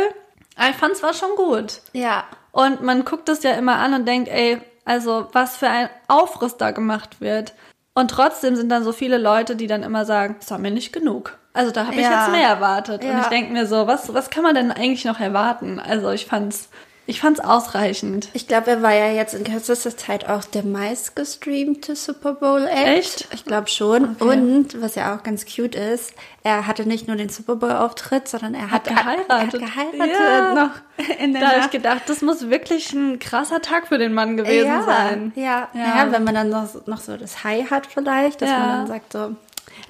[0.58, 1.80] Aber ich fand es war schon gut.
[1.94, 2.26] ja.
[2.52, 6.58] Und man guckt es ja immer an und denkt, ey, also was für ein Aufriss
[6.58, 7.54] da gemacht wird.
[7.94, 10.94] Und trotzdem sind dann so viele Leute, die dann immer sagen, das war mir nicht
[10.94, 11.38] genug.
[11.54, 12.22] Also da habe ich Ja.
[12.22, 13.04] jetzt mehr erwartet.
[13.04, 13.22] Und Ja.
[13.22, 15.80] ich denke mir so, was, was kann man denn eigentlich noch erwarten?
[15.80, 16.70] Also ich fand's,
[17.10, 18.30] ich fand's ausreichend.
[18.34, 22.88] Ich glaube, er war ja jetzt in kürzester Zeit auch der meistgestreamte Super Bowl Act.
[22.88, 23.28] Echt?
[23.34, 24.16] Ich glaube schon.
[24.20, 24.24] Okay.
[24.40, 26.14] Und was ja auch ganz cute ist,
[26.44, 29.26] er hatte nicht nur den Super Bowl Auftritt, sondern er hat, Hat geheiratet.
[29.30, 30.54] Er hat geheiratet Ja.
[30.54, 34.14] noch in der Da habe ich gedacht, das muss wirklich ein krasser Tag für den
[34.14, 35.32] Mann gewesen ja, sein.
[35.36, 36.06] Ja, Ja.
[36.06, 36.12] ja.
[36.12, 39.14] wenn man dann noch, so- noch so das High hat vielleicht, dass man dann sagt
[39.14, 39.36] so,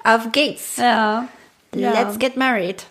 [0.04, 1.26] auf geht's, ja.
[1.72, 2.84] let's get married.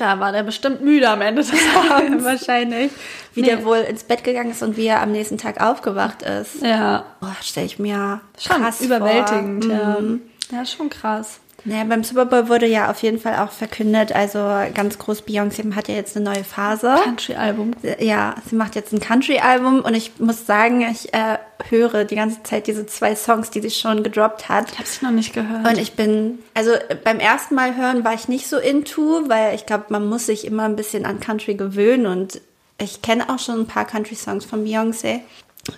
[0.00, 1.52] Da war der bestimmt müde am Ende des
[1.90, 2.24] Abends.
[2.24, 2.90] Wahrscheinlich.
[3.34, 3.48] Wie Nee.
[3.48, 6.62] der wohl ins Bett gegangen ist und wie er am nächsten Tag aufgewacht ist.
[6.62, 7.04] ja.
[7.20, 9.74] Boah, stelle ich mir Schon krass überwältigend, vor.
[9.74, 10.00] ja.
[10.00, 10.22] Mhm.
[10.52, 11.38] Ja, schon krass.
[11.64, 14.38] Naja, beim Super Bowl wurde ja auf jeden Fall auch verkündet, also
[14.74, 16.94] ganz groß, Beyoncé hat ja jetzt eine neue Phase.
[17.04, 17.72] Country-Album.
[17.98, 21.38] Ja, sie macht jetzt ein Country-Album und ich muss sagen, ich äh,
[21.68, 24.70] höre die ganze Zeit diese zwei Songs, die sie schon gedroppt hat.
[24.70, 25.66] Ich habe es noch nicht gehört.
[25.66, 26.72] Und ich bin, also
[27.04, 30.46] beim ersten Mal hören war ich nicht so into, weil ich glaube, man muss sich
[30.46, 32.40] immer ein bisschen an Country gewöhnen und
[32.78, 35.20] ich kenne auch schon ein paar Country-Songs von Beyoncé.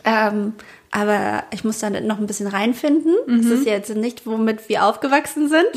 [0.05, 0.55] Ähm,
[0.93, 3.15] aber ich muss dann noch ein bisschen reinfinden.
[3.27, 5.75] Das ist jetzt nicht, womit wir aufgewachsen sind.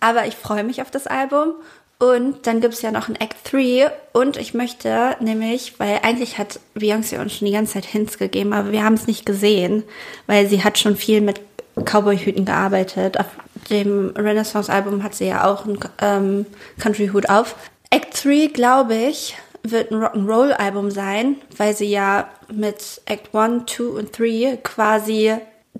[0.00, 1.52] Aber ich freue mich auf das Album.
[2.00, 3.90] Und dann gibt es ja noch ein Act 3.
[4.12, 8.52] Und ich möchte nämlich, weil eigentlich hat Beyoncé uns schon die ganze Zeit Hints gegeben,
[8.52, 9.82] aber wir haben es nicht gesehen,
[10.26, 11.40] weil sie hat schon viel mit
[11.84, 13.18] Cowboy-Hüten gearbeitet.
[13.18, 13.26] Auf
[13.68, 16.46] dem Renaissance-Album hat sie ja auch einen ähm,
[16.78, 17.56] Country-Hut auf.
[17.90, 19.36] Act 3, glaube ich,
[19.70, 25.36] wird ein Rock'n'Roll-Album sein, weil sie ja mit Act 1, 2 und 3 quasi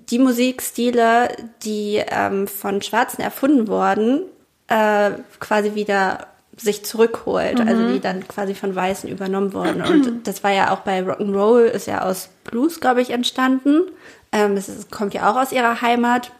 [0.09, 1.29] die Musikstile,
[1.63, 4.23] die ähm, von Schwarzen erfunden wurden,
[4.67, 9.81] äh, quasi wieder sich zurückholt, also die dann quasi von Weißen übernommen wurden.
[9.81, 13.83] Und das war ja auch bei Rock'n'Roll, ist ja aus Blues, glaube ich, entstanden.
[14.31, 16.31] Ähm, das ist, kommt ja auch aus ihrer Heimat,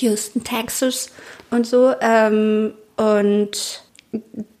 [0.00, 1.10] Houston, Texas
[1.50, 1.94] und so.
[2.00, 3.82] Ähm, und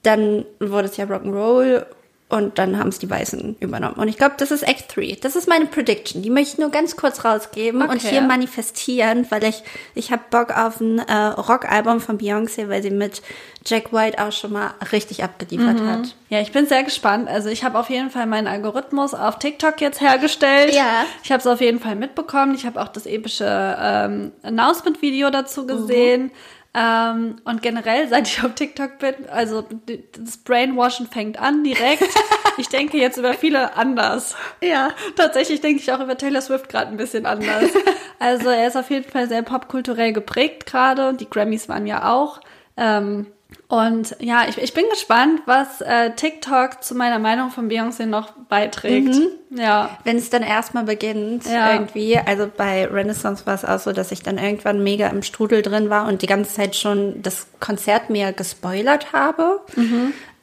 [0.02, 1.84] dann wurde es ja Rock'n'Roll
[2.28, 3.94] und dann haben es die Weißen übernommen.
[3.96, 5.18] Und ich glaube, das ist Act 3.
[5.20, 6.22] Das ist meine Prediction.
[6.22, 8.08] Die möchte ich nur ganz kurz rausgeben und Okay.
[8.08, 9.62] hier manifestieren, weil ich,
[9.94, 13.22] ich habe Bock auf ein äh, Rockalbum von Beyoncé, weil sie mit
[13.64, 16.16] Jack White auch schon mal richtig abgeliefert hat.
[16.28, 17.28] Ja, ich bin sehr gespannt.
[17.28, 20.74] Also ich habe auf jeden Fall meinen Algorithmus auf TikTok jetzt hergestellt.
[20.74, 21.04] Ja.
[21.22, 22.54] Ich habe es auf jeden Fall mitbekommen.
[22.56, 23.44] Ich habe auch das epische
[23.80, 26.30] ähm, Announcement-Video dazu gesehen.
[26.76, 29.64] Ähm, und generell, seit ich auf TikTok bin, also
[30.12, 32.04] das Brainwashen fängt an direkt.
[32.58, 34.36] ich denke jetzt über viele anders.
[34.60, 34.90] Ja.
[35.16, 37.70] Tatsächlich denke ich auch über Taylor Swift gerade ein bisschen anders.
[38.18, 41.12] Also er ist auf jeden Fall sehr popkulturell geprägt gerade.
[41.12, 42.40] Die Grammys waren ja auch.
[42.78, 43.26] Ähm,
[43.68, 48.30] und ja, ich, ich bin gespannt, was äh, TikTok zu meiner Meinung von Beyoncé noch
[48.48, 49.14] beiträgt.
[49.50, 49.90] Ja.
[50.04, 51.72] Wenn es dann erstmal beginnt, Ja.
[51.72, 55.62] irgendwie, also bei Renaissance war es auch so, dass ich dann irgendwann mega im Strudel
[55.62, 59.60] drin war und die ganze Zeit schon das Konzert mir gespoilert habe.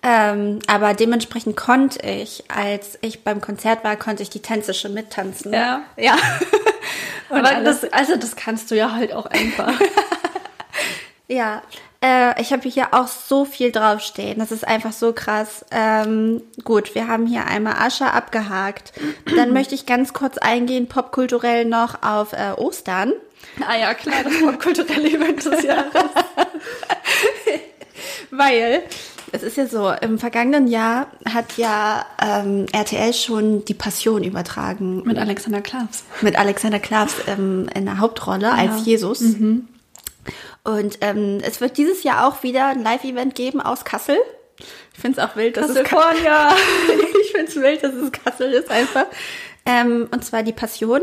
[0.05, 4.93] Ähm, aber dementsprechend konnte ich, als ich beim Konzert war, konnte ich die Tänze schon
[4.93, 5.53] mittanzen.
[5.53, 5.83] Ja.
[5.95, 6.17] Ja.
[7.29, 9.71] Aber alles- das, also das kannst du ja halt auch einfach.
[11.29, 11.61] Ja,
[12.03, 14.37] äh, ich habe hier auch so viel draufstehen.
[14.37, 15.65] Das ist einfach so krass.
[15.71, 18.93] Ähm, gut, wir haben hier einmal Asche abgehakt.
[19.35, 23.13] Dann möchte ich ganz kurz eingehen, popkulturell noch auf äh, Ostern.
[23.65, 25.93] ah ja, klar, das popkulturelle Event des Jahres.
[28.31, 28.83] Weil
[29.31, 35.03] es ist ja so, im vergangenen Jahr hat ja ähm, RTL schon die Passion übertragen.
[35.05, 36.03] Mit Alexander Klavs.
[36.21, 39.21] Mit Alexander Klavs ähm, in der Hauptrolle als Jesus.
[40.63, 44.17] Und ähm, es wird dieses Jahr auch wieder ein Live-Event geben aus Kassel.
[44.93, 46.53] Ich finde es auch wild, dass es California.
[47.21, 49.05] ich finde es wild, dass es Kassel ist einfach.
[49.65, 51.01] Ähm, und zwar die Passion.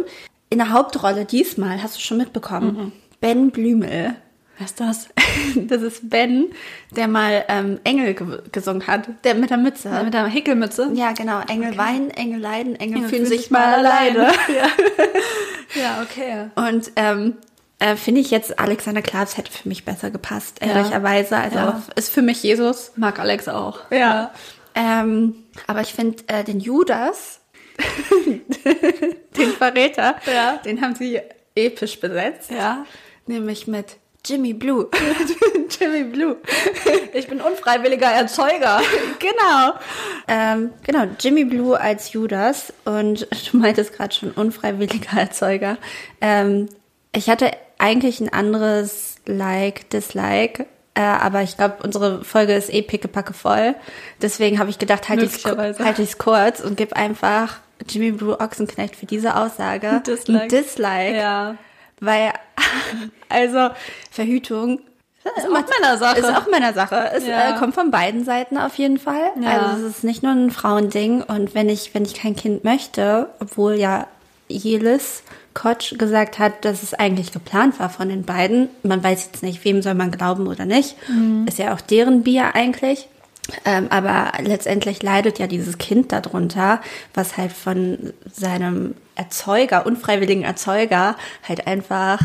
[0.48, 4.16] In der Hauptrolle diesmal, hast du schon mitbekommen, Ben Blümel.
[4.60, 5.08] Wer ist das?
[5.56, 6.52] Das ist Ben,
[6.94, 9.88] der mal ähm, Engel ge gesungen hat, der mit der Mütze.
[10.04, 10.90] Mit der Häkelmütze?
[10.94, 11.40] ja, genau.
[11.48, 14.30] Engel weinen, Engel leiden, Engel, Engel fühlen sich mal alleine.
[14.54, 15.80] Ja.
[15.80, 16.50] ja, okay.
[16.56, 17.36] Und ähm,
[17.80, 21.36] äh, finde ich jetzt, Alexander Klavs hätte für mich besser gepasst, ehrlicherweise.
[21.36, 21.82] Also Ja.
[21.96, 22.92] ist für mich Jesus.
[22.96, 23.80] Mag Alex auch.
[23.90, 24.32] Ja.
[24.74, 25.34] Ähm,
[25.66, 27.40] aber ich finde äh, den Judas,
[29.36, 30.58] den Verräter, Ja.
[30.64, 31.20] den haben sie
[31.54, 32.50] episch besetzt.
[32.50, 32.84] Ja.
[33.26, 34.88] Nämlich mit Jimmy Blue.
[35.80, 36.36] Jimmy Blue.
[37.14, 38.80] Ich bin unfreiwilliger Erzeuger.
[39.18, 39.72] genau.
[40.28, 45.78] Ähm, genau, Jimmy Blue als Judas und du meintest gerade schon unfreiwilliger Erzeuger.
[46.20, 46.68] Ähm,
[47.14, 52.82] ich hatte eigentlich ein anderes Like, Dislike, äh, aber ich glaube, unsere Folge ist eh
[52.82, 53.74] pickepacke voll.
[54.22, 55.84] Deswegen habe ich gedacht, halte ich Möglicherweise.
[55.84, 57.56] halt ich's kurz und gib einfach
[57.88, 60.42] Jimmy Blue Ochsenknecht für diese Aussage Dislike.
[60.42, 61.16] ein Dislike.
[61.16, 61.54] Ja.
[62.00, 62.32] Weil,
[63.28, 63.70] also,
[64.10, 64.80] Verhütung
[65.36, 66.18] Ist auch Männersache.
[66.18, 67.10] ist auch Männersache.
[67.14, 67.54] Es Ja.
[67.54, 69.30] äh, kommt von beiden Seiten auf jeden Fall.
[69.40, 69.48] Ja.
[69.60, 71.22] Also es ist nicht nur ein Frauending.
[71.22, 74.06] Und wenn ich, wenn ich kein Kind möchte, obwohl ja
[74.48, 75.22] Jelis
[75.54, 79.64] Kotsch gesagt hat, dass es eigentlich geplant war von den beiden, man weiß jetzt nicht,
[79.64, 80.96] wem soll man glauben oder nicht.
[81.08, 81.46] Mhm.
[81.48, 83.08] Ist ja auch deren Bier eigentlich.
[83.64, 86.80] Ähm, aber letztendlich leidet ja dieses Kind darunter,
[87.14, 91.16] was halt von seinem Erzeuger, unfreiwilligen Erzeuger,
[91.48, 92.20] halt einfach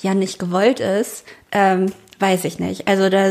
[0.00, 1.24] ja nicht gewollt ist.
[1.52, 2.88] Ähm, weiß ich nicht.
[2.88, 3.30] Also da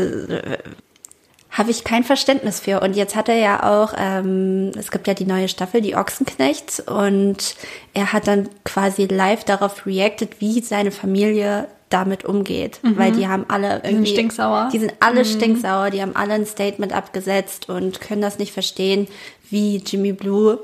[1.50, 2.80] habe ich kein Verständnis für.
[2.80, 6.80] Und jetzt hat er ja auch, ähm, es gibt ja die neue Staffel, die Ochsenknechts,
[6.80, 7.56] und
[7.92, 12.78] er hat dann quasi live darauf reacted, wie seine Familie damit umgeht.
[12.82, 14.12] Weil die haben alle irgendwie.
[14.12, 14.68] stinksauer.
[14.72, 19.08] Die sind alle stinksauer, die haben alle ein Statement abgesetzt und können das nicht verstehen,
[19.50, 20.60] wie Jimmy Blue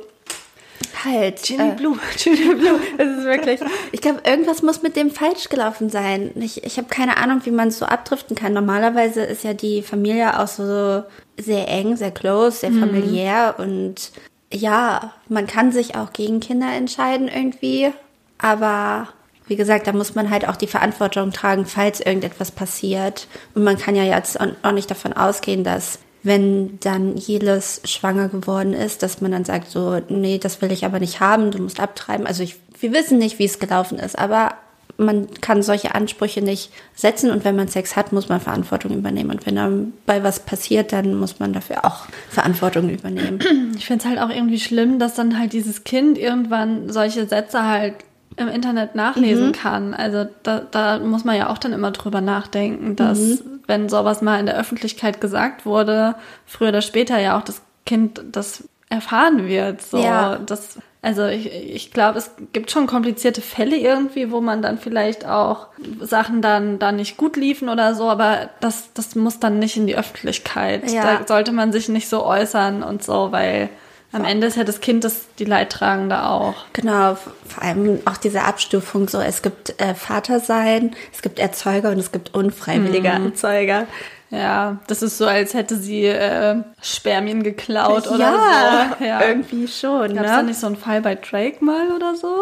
[1.04, 1.48] halt.
[1.48, 1.98] Jimmy äh, Blue.
[2.18, 2.80] Jimmy Blue.
[2.98, 3.60] Das ist wirklich.
[3.92, 6.32] Ich glaube, irgendwas muss mit dem falsch gelaufen sein.
[6.36, 8.52] Ich, ich habe keine Ahnung, wie man es so abdriften kann.
[8.52, 11.04] Normalerweise ist ja die Familie auch so
[11.38, 14.10] sehr eng, sehr close, sehr familiär und
[14.52, 17.92] ja, man kann sich auch gegen Kinder entscheiden irgendwie,
[18.38, 19.08] aber
[19.48, 23.28] wie gesagt, da muss man halt auch die Verantwortung tragen, falls irgendetwas passiert.
[23.54, 28.72] Und man kann ja jetzt auch nicht davon ausgehen, dass wenn dann Jelis schwanger geworden
[28.72, 31.80] ist, dass man dann sagt so, nee, das will ich aber nicht haben, du musst
[31.80, 32.26] abtreiben.
[32.26, 34.54] Also ich, wir wissen nicht, wie es gelaufen ist, aber
[34.98, 39.30] man kann solche Ansprüche nicht setzen und wenn man Sex hat, muss man Verantwortung übernehmen.
[39.30, 43.74] Und wenn dann bei was passiert, dann muss man dafür auch Verantwortung übernehmen.
[43.76, 47.64] Ich finde es halt auch irgendwie schlimm, dass dann halt dieses Kind irgendwann solche Sätze
[47.64, 47.94] halt
[48.36, 49.94] im Internet nachlesen kann.
[49.94, 54.38] Also da, da muss man ja auch dann immer drüber nachdenken, dass wenn sowas mal
[54.38, 59.82] in der Öffentlichkeit gesagt wurde, früher oder später ja auch das Kind das erfahren wird.
[59.82, 60.38] So, Ja.
[60.44, 65.26] das, also ich, ich glaube, es gibt schon komplizierte Fälle irgendwie, wo man dann vielleicht
[65.26, 65.68] auch
[66.00, 69.86] Sachen dann, dann nicht gut liefen oder so, aber das, das muss dann nicht in
[69.86, 70.90] die Öffentlichkeit.
[70.90, 71.02] Ja.
[71.18, 73.70] Da sollte man sich nicht so äußern und so, weil
[74.12, 76.54] am Ende ist ja das Kind das die Leidtragende auch.
[76.72, 81.98] Genau, vor allem auch diese Abstufung so, es gibt äh, Vatersein, es gibt Erzeuger und
[81.98, 83.86] es gibt unfreiwillige Erzeuger.
[84.30, 89.04] Ja, das ist so, als hätte sie äh, Spermien geklaut oder ja, so.
[89.04, 90.48] Ja, irgendwie schon, Gab es da ne?
[90.48, 92.34] nicht so einen Fall bei Drake mal oder so?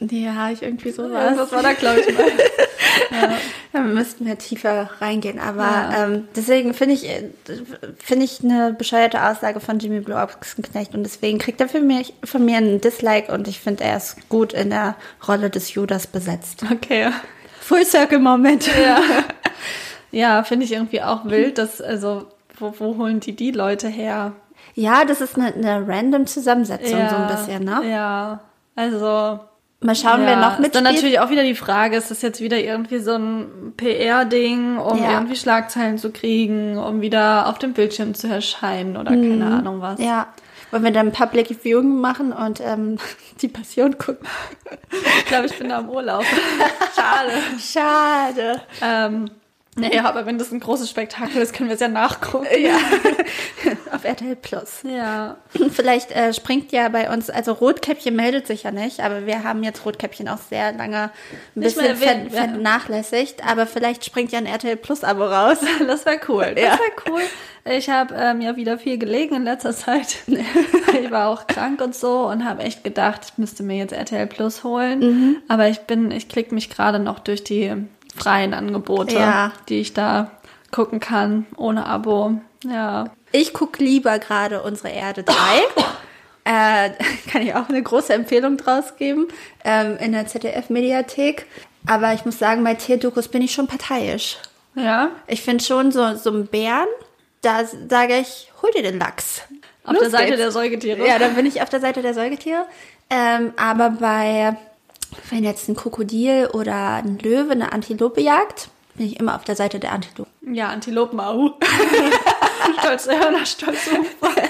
[0.00, 1.24] Ja, ich irgendwie sowas.
[1.24, 2.24] Irgendwas war da, glaube ich, mal.
[3.72, 5.38] Da müssten wir tiefer reingehen.
[5.38, 6.04] Aber Ja.
[6.04, 7.30] ähm, deswegen finde ich, äh,
[7.98, 12.14] finde ich eine bescheuerte Aussage von Jimmy Blue Ochsenknecht und deswegen kriegt er für mich,
[12.24, 16.06] von mir einen Dislike und ich finde, er ist gut in der Rolle des Judas
[16.06, 16.64] besetzt.
[16.70, 17.10] Okay.
[17.60, 18.66] Full Circle Moment.
[18.66, 19.00] Ja,
[20.10, 22.26] ja finde ich irgendwie auch wild, dass, also,
[22.58, 24.32] wo, wo holen die die Leute her?
[24.74, 27.82] Ja, das ist eine, eine random Zusammensetzung ja, so ein bisschen, ne?
[27.90, 28.40] Ja,
[28.74, 29.40] also.
[29.80, 30.74] Mal schauen, ja, wer noch Ist mitspielt.
[30.74, 34.98] dann natürlich auch wieder die Frage, ist das jetzt wieder irgendwie so ein PR-Ding, um
[35.00, 35.12] Ja.
[35.12, 40.00] irgendwie Schlagzeilen zu kriegen, um wieder auf dem Bildschirm zu erscheinen oder keine Ahnung was.
[40.00, 40.26] Ja.
[40.72, 42.98] Wollen wir dann Public Viewing machen und ähm,
[43.40, 44.26] die Passion gucken?
[45.20, 46.24] Ich glaube, ich bin da im Urlaub.
[46.94, 47.32] Schade.
[47.58, 48.60] Schade.
[48.82, 49.30] ähm,
[49.78, 52.46] naja, aber wenn das ein großes Spektakel ist, können wir es ja nachgucken.
[52.58, 52.76] Ja.
[53.94, 54.82] Auf RTL Plus.
[54.82, 55.36] Ja.
[55.70, 59.62] Vielleicht äh, springt ja bei uns, also Rotkäppchen meldet sich ja nicht, aber wir haben
[59.62, 61.10] jetzt Rotkäppchen auch sehr lange ein
[61.54, 62.48] Nicht bisschen erwähnt, ver ja.
[62.50, 65.58] vernachlässigt, aber vielleicht springt ja ein RTL Plus Abo raus.
[65.86, 66.52] Das wäre cool.
[66.54, 66.72] Das Ja.
[66.72, 67.22] wäre cool.
[67.70, 70.18] Ich habe ähm, ja wieder viel gelegen in letzter Zeit.
[70.26, 74.26] ich war auch krank und so und habe echt gedacht, ich müsste mir jetzt RTL
[74.26, 75.42] Plus holen.
[75.48, 77.74] Aber ich bin, ich klicke mich gerade noch durch die
[78.18, 79.52] freien Angebote, Ja.
[79.68, 80.30] die ich da
[80.70, 82.40] gucken kann, ohne Abo.
[82.64, 83.06] Ja.
[83.32, 85.34] Ich gucke lieber gerade unsere Erde 3.
[86.44, 86.90] äh,
[87.30, 89.28] kann ich auch eine große Empfehlung draus geben.
[89.64, 91.46] Ähm, in der ZDF-Mediathek.
[91.86, 94.36] Aber ich muss sagen, bei Tierdokus bin ich schon parteiisch.
[94.74, 95.10] Ja.
[95.26, 96.86] Ich finde schon so, so einen Bären,
[97.42, 99.42] da sage ich, hol dir den Lachs.
[99.84, 100.38] Auf Los der Seite geht's.
[100.38, 101.06] der Säugetiere.
[101.06, 102.66] Ja, dann bin ich auf der Seite der Säugetiere.
[103.10, 104.56] Ähm, aber bei,
[105.30, 109.56] wenn jetzt ein Krokodil oder ein Löwe eine Antilope jagt, bin ich immer auf der
[109.56, 110.30] Seite der Antilope.
[110.42, 111.54] Ja, Antilopen, au.
[112.78, 114.30] stolze Hörner, stolze Hufe.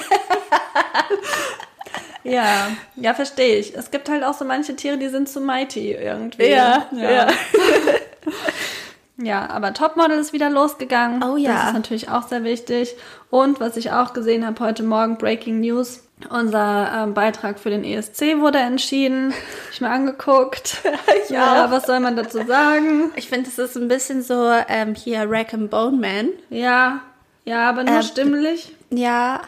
[2.25, 3.75] ja, ja, verstehe ich.
[3.77, 6.51] Es gibt halt auch so manche Tiere, die sind zu mighty irgendwie.
[6.51, 7.11] Ja, ja.
[7.11, 7.29] ja.
[9.21, 11.25] Ja, aber Topmodel ist wieder losgegangen.
[11.25, 11.53] Oh ja.
[11.53, 12.95] Das ist natürlich auch sehr wichtig.
[13.31, 17.85] Und was ich auch gesehen habe heute Morgen, Breaking News, unser ähm, Beitrag für den
[17.85, 19.33] ESC wurde entschieden.
[19.33, 20.79] Hab Ich mir angeguckt.
[21.31, 21.71] Ja, auch.
[21.71, 23.11] was soll man dazu sagen?
[23.17, 26.29] Ich finde, es ist ein bisschen so ähm, hier Rack and Bone Man.
[26.49, 27.01] Ja,
[27.45, 28.75] ja, aber nur Ähm, stimmlich.
[28.91, 29.43] Ja,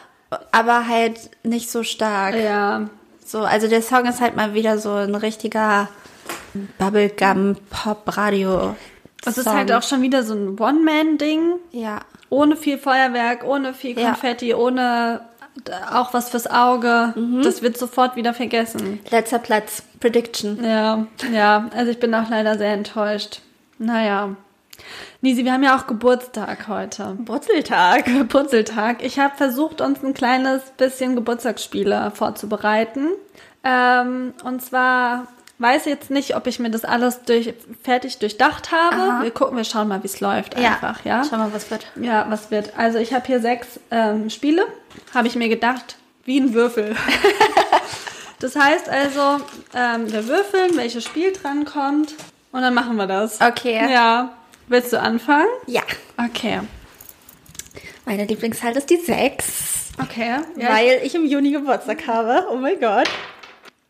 [0.51, 2.35] aber halt nicht so stark.
[2.35, 2.87] Ja,
[3.25, 5.89] So, also der Song ist halt mal wieder so ein richtiger
[6.77, 8.75] Bubblegum-Pop-Radio.
[9.25, 11.53] es ist halt auch schon wieder so ein One-Man-Ding.
[11.71, 11.99] Ja.
[12.29, 14.07] Ohne viel Feuerwerk, ohne viel Ja.
[14.11, 15.40] Konfetti, ohne äh,
[15.91, 17.13] auch was fürs Auge.
[17.15, 17.41] Mhm.
[17.43, 18.99] Das wird sofort wieder vergessen.
[19.09, 19.83] Letzter Platz.
[19.99, 20.63] Prediction.
[20.63, 23.41] Ja, ja, also ich bin auch leider sehr enttäuscht.
[23.77, 24.35] Naja.
[25.21, 27.17] Nisi, wir haben ja auch Geburtstag heute.
[27.23, 28.05] Brutzeltag.
[28.05, 29.03] Geburtstag.
[29.03, 33.09] Ich habe versucht, uns ein kleines bisschen Geburtstagsspiele vorzubereiten.
[33.63, 35.27] Ähm, und zwar
[35.61, 38.95] weiß jetzt nicht, ob ich mir das alles durch, fertig durchdacht habe.
[38.95, 39.23] Aha.
[39.23, 40.71] Wir gucken, wir schauen mal, wie es läuft Ja.
[40.73, 41.23] einfach, ja.
[41.29, 41.85] Schau mal, was wird.
[41.95, 42.73] Ja, was wird?
[42.77, 44.65] Also ich habe hier sechs ähm, Spiele,
[45.13, 46.95] habe ich mir gedacht, wie ein Würfel.
[48.39, 49.43] das heißt also,
[49.75, 52.15] ähm, wir würfeln, welches Spiel dran kommt
[52.51, 53.39] und dann machen wir das.
[53.41, 53.91] Okay.
[53.91, 54.33] Ja.
[54.67, 55.47] Willst du anfangen?
[55.67, 55.81] Ja.
[56.17, 56.61] Okay.
[58.05, 59.89] Meine Lieblingszahl ist die 6.
[60.01, 60.37] Okay.
[60.57, 62.47] Ja, weil ich im Juni Geburtstag habe.
[62.51, 63.07] Oh mein Gott.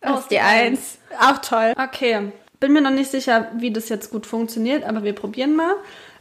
[0.02, 0.98] Das ist die 1.
[1.20, 1.74] Auch toll.
[1.82, 2.32] Okay.
[2.60, 5.74] Bin mir noch nicht sicher, wie das jetzt gut funktioniert, aber wir probieren mal.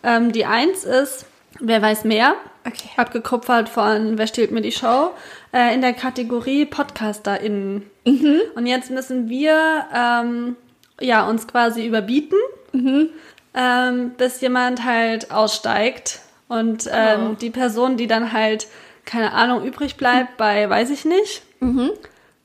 [0.02, 1.26] Ähm, die 1 ist,
[1.60, 2.34] wer weiß mehr?
[2.66, 2.88] Okay.
[2.96, 5.10] Abgekupfert von Wer stiehlt mir die Show?
[5.52, 7.88] Äh, in der Kategorie PodcasterInnen.
[8.04, 8.40] Mhm.
[8.54, 10.56] Und jetzt müssen wir ähm,
[11.00, 12.38] ja, uns quasi überbieten,
[12.72, 13.08] Mhm.
[13.54, 16.20] ähm, bis jemand halt aussteigt.
[16.48, 17.34] Und ähm, Oh.
[17.34, 18.66] die Person, die dann halt,
[19.04, 21.90] keine Ahnung, übrig bleibt bei, weiß ich nicht, Mhm.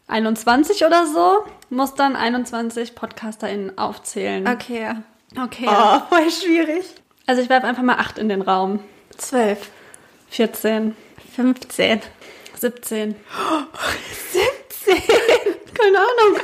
[0.08, 4.48] 21 oder so, muss dann 21 PodcasterInnen aufzählen.
[4.48, 4.92] Okay.
[5.42, 5.68] Okay.
[5.68, 6.86] Oh, voll schwierig.
[7.26, 8.80] Also ich werfe einfach mal 8 in den Raum.
[9.18, 9.70] 12.
[10.30, 10.96] 14,
[11.36, 12.02] 15.
[12.58, 13.16] 17.
[14.86, 15.04] 17.
[15.74, 16.40] Keine Ahnung.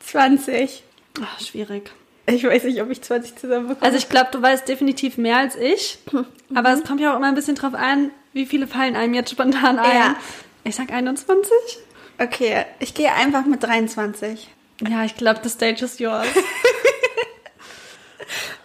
[0.00, 0.82] 20.
[1.22, 1.90] Ach, schwierig.
[2.26, 3.82] Ich weiß nicht, ob ich 20 zusammenbekomme.
[3.82, 5.98] Also ich glaube, du weißt definitiv mehr als ich.
[6.54, 9.30] Aber es kommt ja auch immer ein bisschen drauf an, wie viele fallen einem jetzt
[9.30, 9.96] spontan ein.
[9.96, 10.16] Ja.
[10.64, 11.50] Ich sag 21.
[12.18, 14.48] okay, ich gehe einfach mit 23.
[14.88, 16.26] Ja, ich glaube, the stage is yours.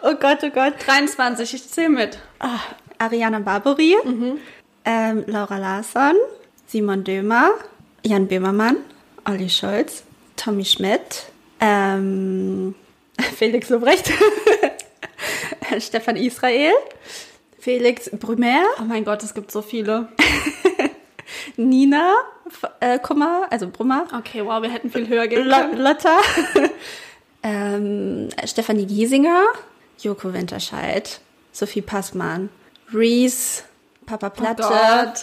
[0.04, 0.74] Oh Gott, oh Gott.
[0.84, 2.18] 23, ich zähle mit.
[2.40, 2.60] Ah,
[2.98, 3.96] Ariana Barbary,
[4.84, 6.16] ähm, Laura Larsson,
[6.66, 7.52] Simon Dömer,
[8.04, 8.78] Jan Böhmermann,
[9.30, 10.02] Olli Scholz,
[10.38, 11.26] Tommy Schmidt,
[11.60, 12.74] ähm,
[13.38, 14.12] Felix Lobrecht,
[15.80, 16.74] Stefan Israel,
[17.60, 20.08] Felix Brümer, Oh mein Gott, es gibt so viele.
[21.58, 22.14] Nina
[22.80, 25.78] äh, Kummer, also Brummer, Okay, wow, wir hätten viel höher gehen können.
[25.78, 26.18] Lotta,
[27.44, 29.44] ähm, Stefanie Giesinger,
[30.00, 31.20] Joko Winterscheid,
[31.52, 32.50] Sophie Passmann,
[32.94, 33.64] Reese,
[34.06, 35.20] Papa Platte, Oh.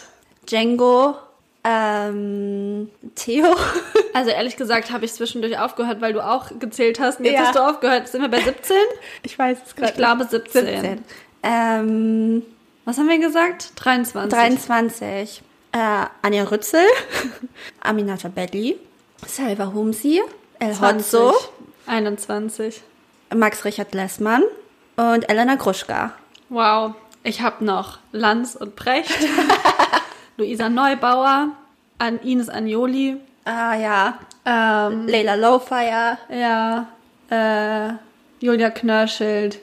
[0.47, 1.17] Django,
[1.65, 3.55] ähm, Theo.
[4.15, 7.19] Also ehrlich gesagt habe ich zwischendurch aufgehört, weil du auch gezählt hast.
[7.21, 7.41] Und jetzt Ja.
[7.47, 8.09] hast du aufgehört.
[8.09, 8.77] Sind wir bei 17?
[9.23, 9.91] Ich weiß es gerade.
[9.93, 10.67] Ich glaube 17.
[10.67, 11.05] 17.
[11.45, 12.43] Ähm,
[12.85, 13.73] Was haben wir gesagt?
[13.77, 14.33] 23.
[14.33, 15.43] 23.
[15.79, 16.85] Äh, Anja Rützel,
[17.81, 18.81] Aminata Belli,
[19.25, 20.21] Salva Humsi,
[20.59, 21.21] El 20.
[21.21, 21.35] Hotzo,
[21.87, 22.83] 21.
[23.33, 24.43] Max Richard Lessmann
[24.97, 26.15] und Elena Gruschka.
[26.49, 26.95] Wow.
[27.23, 29.17] Ich habe noch Lanz und Brecht,
[30.37, 31.51] Luisa Neubauer,
[31.99, 36.89] an Ines Agnoli, Ah ja, ähm, Leila Lowfire, ja,
[37.31, 37.93] äh,
[38.45, 39.61] Julia Knörschild.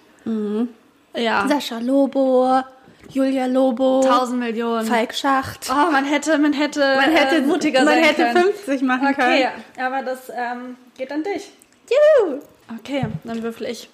[1.13, 2.63] Ja, Sascha Lobo,
[3.10, 4.86] Julia Lobo, 1000 Millionen.
[4.88, 5.70] Falk Schacht.
[5.70, 8.54] Oh, man hätte, man hätte, man hätte äh, mutiger man sein hätte können.
[8.54, 9.86] 50 machen Okay, können.
[9.86, 11.50] aber das ähm, geht an dich.
[11.89, 12.39] Juhu.
[12.80, 13.89] Okay, dann würfel ich.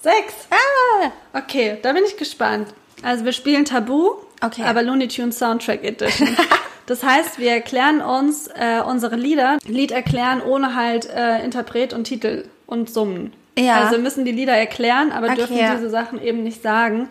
[0.00, 0.34] Sechs.
[0.50, 1.10] Ah.
[1.38, 2.68] Okay, da bin ich gespannt.
[3.02, 4.62] Also wir spielen Tabu, Okay.
[4.62, 6.28] aber Looney Tunes Soundtrack Edition.
[6.86, 12.04] Das heißt, wir erklären uns äh, unsere Lieder, Lied erklären ohne halt äh, Interpret und
[12.04, 13.34] Titel und Summen.
[13.58, 13.82] Ja.
[13.82, 17.08] Also müssen die Lieder erklären, aber Okay, dürfen diese Sachen eben nicht sagen.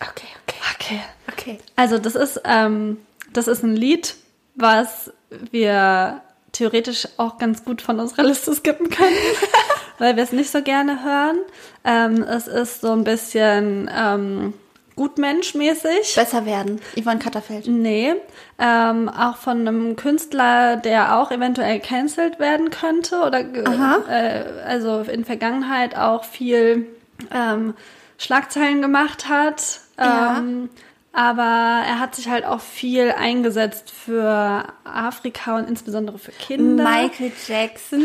[0.00, 1.00] Okay, okay, Okay.
[1.32, 1.58] okay.
[1.76, 2.98] Also das ist, ähm,
[3.32, 4.14] das ist ein Lied,
[4.54, 5.12] was
[5.50, 9.16] wir theoretisch auch ganz gut von unserer Liste skippen können,
[9.98, 11.38] weil wir es nicht so gerne hören.
[11.84, 14.54] Ähm, es ist so ein bisschen ähm,
[14.96, 16.14] Gutmenschmäßig.
[16.14, 16.80] Besser werden.
[17.00, 17.66] Yvonne Katterfeld.
[17.66, 18.14] Nee,
[18.58, 25.24] ähm, auch von einem Künstler, der auch eventuell cancelled werden könnte oder äh, also in
[25.24, 26.86] Vergangenheit auch viel
[27.32, 27.74] ähm,
[28.18, 29.80] Schlagzeilen gemacht hat.
[29.98, 30.38] Ja.
[30.38, 30.68] Ähm,
[31.12, 36.84] aber er hat sich halt auch viel eingesetzt für Afrika und insbesondere für Kinder.
[36.84, 38.02] Michael Jackson.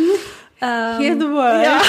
[0.62, 1.64] ähm, Heal the world.
[1.64, 1.82] Ja.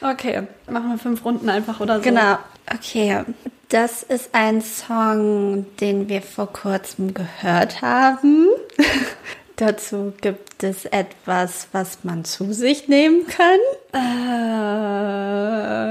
[0.10, 2.02] okay, machen wir fünf Runden einfach oder so.
[2.02, 2.38] Genau.
[2.74, 3.24] Okay.
[3.68, 8.48] Das ist ein Song, den wir vor kurzem gehört haben.
[9.56, 13.58] Dazu gibt es etwas, was man zu sich nehmen kann.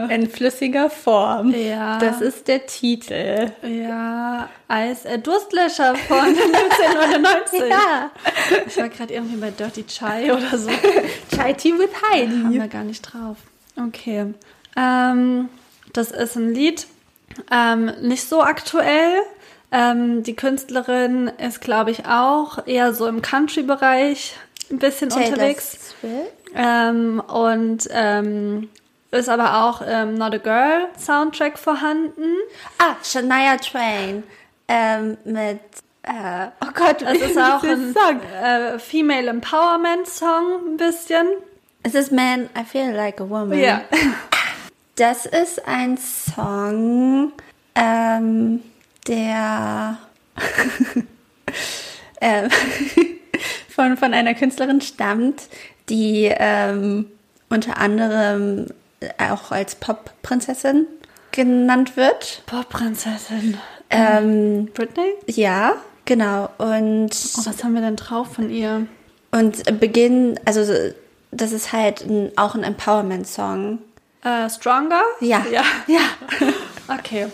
[0.10, 1.54] Äh, In flüssiger Form.
[1.54, 2.00] Ja.
[2.00, 3.52] Das ist der Titel.
[3.62, 7.60] Ja, Eis, äh, Durstlöscher von 1999.
[7.70, 8.10] Ja.
[8.66, 10.70] Ich war gerade irgendwie bei Dirty Chai oder so.
[11.36, 12.60] Chai Tea with Haben Heidi.
[12.60, 13.38] wir gar nicht drauf.
[13.78, 14.34] Okay.
[14.76, 15.50] Ähm,
[15.94, 16.88] das ist ein Lied,
[17.52, 19.22] ähm, nicht so aktuell.
[19.72, 24.36] Ähm, die Künstlerin ist, glaube ich, auch eher so im Country-Bereich
[24.72, 25.96] ein bisschen unterwegs.
[26.00, 26.32] Swift.
[26.56, 28.70] Ähm, und ähm,
[29.12, 32.36] ist aber auch ähm, Not a Girl Soundtrack vorhanden.
[32.80, 34.24] Ah, Shania Twain.
[34.68, 35.60] Ähm, mit,
[36.04, 38.22] äh, oh Gott, Es ist auch ein Song?
[38.42, 41.28] äh, Female Empowerment Song ein bisschen.
[41.84, 43.58] Es ist Man, I Feel Like a Woman.
[43.60, 43.82] Ja.
[45.00, 47.32] Das ist ein Song,
[47.74, 48.60] ähm,
[49.08, 49.98] der
[52.20, 52.50] ähm,
[53.70, 55.44] von, von einer Künstlerin stammt,
[55.88, 57.06] die ähm,
[57.50, 58.66] unter anderem
[59.18, 60.86] auch als Pop-Prinzessin
[61.32, 62.44] genannt wird.
[62.46, 63.58] Pop-Prinzessin.
[63.90, 65.14] Ähm, Britney?
[65.28, 66.50] ja, genau.
[66.58, 68.86] Und, Oh, was haben wir denn drauf von ihr?
[69.32, 70.92] und Beginn, also
[71.32, 73.80] das ist halt ein, auch ein Empowerment-Song.
[74.24, 75.02] Äh, Stronger?
[75.22, 75.46] Ja.
[75.52, 75.64] Ja.
[75.88, 76.02] Ja.
[76.92, 77.28] Okay.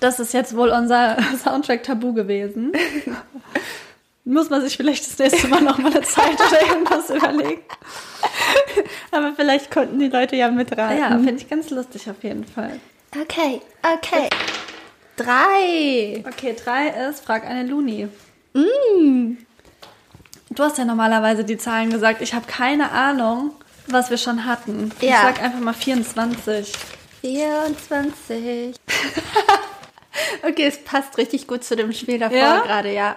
[0.00, 2.72] Das ist jetzt wohl unser Soundtrack-Tabu gewesen.
[4.24, 7.62] Muss man sich vielleicht das nächste Mal noch mal eine Zeit oder irgendwas überlegen.
[9.12, 10.98] Aber vielleicht konnten die Leute ja mitraten.
[10.98, 12.80] Ja, finde ich ganz lustig auf jeden Fall.
[13.14, 13.60] Okay,
[13.94, 14.28] okay.
[15.16, 16.24] Drei.
[16.26, 18.08] Okay, drei ist, frag eine Luni.
[18.54, 19.36] Mm.
[20.50, 22.20] Du hast ja normalerweise die Zahlen gesagt.
[22.20, 23.52] Ich habe keine Ahnung,
[23.88, 24.90] was wir schon hatten.
[25.00, 25.22] Ich Ja.
[25.22, 26.72] sag einfach mal 24.
[27.20, 28.76] 24.
[30.48, 32.60] okay, es passt richtig gut zu dem Spiel davor Ja?
[32.60, 33.16] gerade, ja.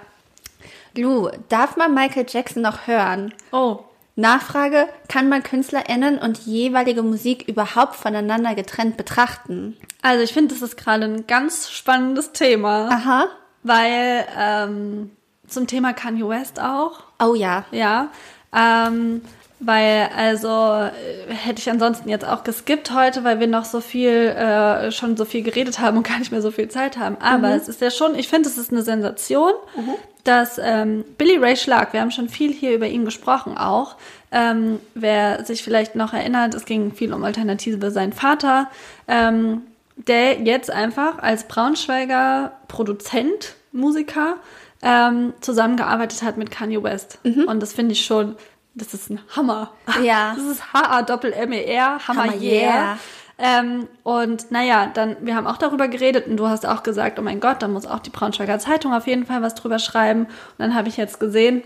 [0.96, 3.34] Lu, darf man Michael Jackson noch hören?
[3.52, 3.80] Oh,
[4.16, 9.78] Nachfrage, kann man KünstlerInnen und jeweilige Musik überhaupt voneinander getrennt betrachten?
[10.02, 13.28] also ich finde, das ist gerade ein ganz spannendes Thema, Aha.
[13.64, 15.12] weil ähm,
[15.48, 17.64] zum Thema Kanye West auch, Oh ja.
[17.72, 18.10] ja,
[18.54, 19.22] ähm,
[19.60, 24.10] weil also äh, hätte ich ansonsten jetzt auch geskippt heute, weil wir noch so viel
[24.10, 27.18] äh, schon so viel geredet haben und gar nicht mehr so viel Zeit haben.
[27.20, 29.52] Aber es ist ja schon, ich finde, es ist eine Sensation,
[30.24, 33.96] dass ähm, Billy Ray Schlag, wir haben schon viel hier über ihn gesprochen auch.
[34.32, 38.70] Ähm, wer sich vielleicht noch erinnert, es ging viel um Alternative sein Vater,
[39.08, 39.62] ähm,
[39.96, 44.38] der jetzt einfach als Braunschweiger Produzent, Musiker,
[44.82, 47.20] ähm, zusammengearbeitet hat mit Kanye West.
[47.48, 48.36] Und das finde ich schon,
[48.76, 49.72] das ist ein Hammer.
[50.04, 50.34] Ja.
[50.38, 52.98] Das ist H-A-Doppel-M-E-R, Hammer, Hammer, yeah.
[53.42, 57.22] Ähm, und naja, dann, wir haben auch darüber geredet und du hast auch gesagt, oh
[57.22, 60.26] mein Gott, da muss auch die Braunschweiger Zeitung auf jeden Fall was drüber schreiben.
[60.26, 61.64] Und dann habe ich jetzt gesehen,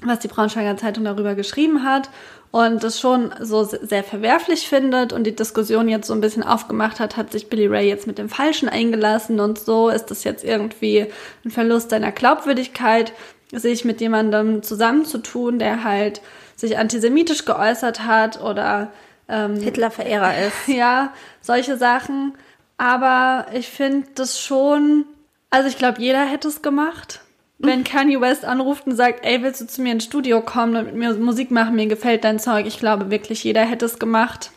[0.00, 2.10] was die Braunschweiger Zeitung darüber geschrieben hat
[2.50, 7.00] und das schon so sehr verwerflich findet und die Diskussion jetzt so ein bisschen aufgemacht
[7.00, 10.44] hat, hat sich Billy Ray jetzt mit dem Falschen eingelassen und so ist das jetzt
[10.44, 11.06] irgendwie
[11.44, 13.12] ein Verlust seiner Glaubwürdigkeit,
[13.52, 16.20] sich mit jemandem zusammenzutun, der halt
[16.56, 18.90] sich antisemitisch geäußert hat oder
[19.28, 20.68] ähm, Hitler-Verehrer ist.
[20.68, 22.34] ja, solche Sachen.
[22.78, 25.04] Aber ich finde das schon,
[25.50, 27.20] also ich glaube, jeder hätte es gemacht.
[27.58, 30.86] Wenn Kanye West anruft und sagt, ey, willst du zu mir ins Studio kommen und
[30.86, 32.66] mit mir Musik machen, mir gefällt dein Zeug.
[32.66, 34.50] Ich glaube wirklich, jeder hätte es gemacht.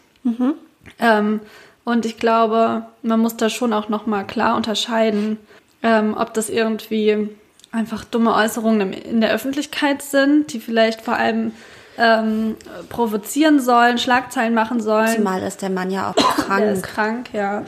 [0.98, 1.42] Ähm,
[1.84, 5.38] und ich glaube, man muss da schon auch nochmal klar unterscheiden,
[5.84, 7.30] ähm, ob das irgendwie
[7.76, 11.52] einfach dumme Äußerungen in der Öffentlichkeit sind, die vielleicht vor allem
[11.98, 12.56] ähm,
[12.90, 15.16] provozieren sollen, Schlagzeilen machen sollen.
[15.16, 16.16] Zumal ist der Mann ja auch
[16.58, 17.26] Der ist krank.
[17.26, 17.64] krank, ja.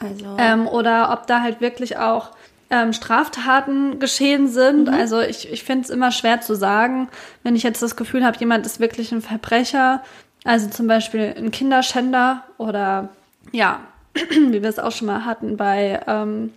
[0.00, 2.30] Also, Ähm, oder ob da halt wirklich auch
[2.70, 4.88] ähm, Straftaten geschehen sind.
[4.88, 4.94] Mhm.
[4.94, 7.08] Also ich, ich finde es immer schwer zu sagen,
[7.42, 10.02] wenn ich jetzt das Gefühl habe, jemand ist wirklich ein Verbrecher,
[10.44, 13.08] Also zum Beispiel ein Kinderschänder oder
[13.52, 13.80] ja,
[14.30, 16.52] wie wir es auch schon mal hatten bei ähm,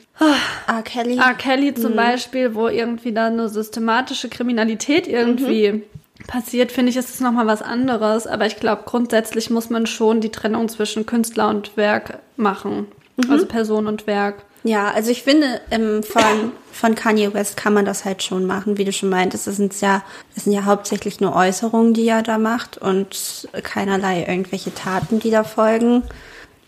[0.67, 0.81] R.
[0.83, 1.17] Kelly.
[1.17, 1.33] R.
[1.33, 5.83] Kelly zum Beispiel, wo irgendwie dann eine systematische Kriminalität irgendwie
[6.27, 8.27] passiert, finde ich, ist es nochmal was anderes.
[8.27, 12.87] Aber ich glaube, grundsätzlich muss man schon die Trennung zwischen Künstler und Werk machen.
[13.29, 14.43] Also Person und Werk.
[14.63, 18.77] Ja, also ich finde, ähm, von, von Kanye West kann man das halt schon machen,
[18.77, 19.47] wie du schon meintest.
[19.47, 20.03] Das sind ja,
[20.35, 25.31] das sind ja hauptsächlich nur Äußerungen, die er da macht und keinerlei irgendwelche Taten, die
[25.31, 26.03] da folgen.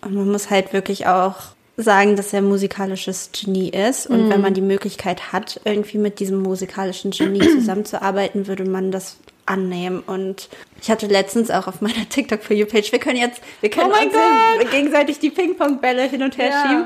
[0.05, 1.35] Und man muss halt wirklich auch
[1.77, 4.05] sagen, dass er musikalisches Genie ist.
[4.07, 9.17] Und wenn man die Möglichkeit hat, irgendwie mit diesem musikalischen Genie zusammenzuarbeiten, würde man das
[9.45, 9.99] annehmen.
[10.05, 10.49] Und
[10.81, 13.91] ich hatte letztens auch auf meiner TikTok for You Page, wir können jetzt, wir können
[13.91, 14.03] Oh
[14.61, 16.67] uns gegenseitig die Ping-Pong-Bälle hin und her Ja.
[16.67, 16.83] schieben.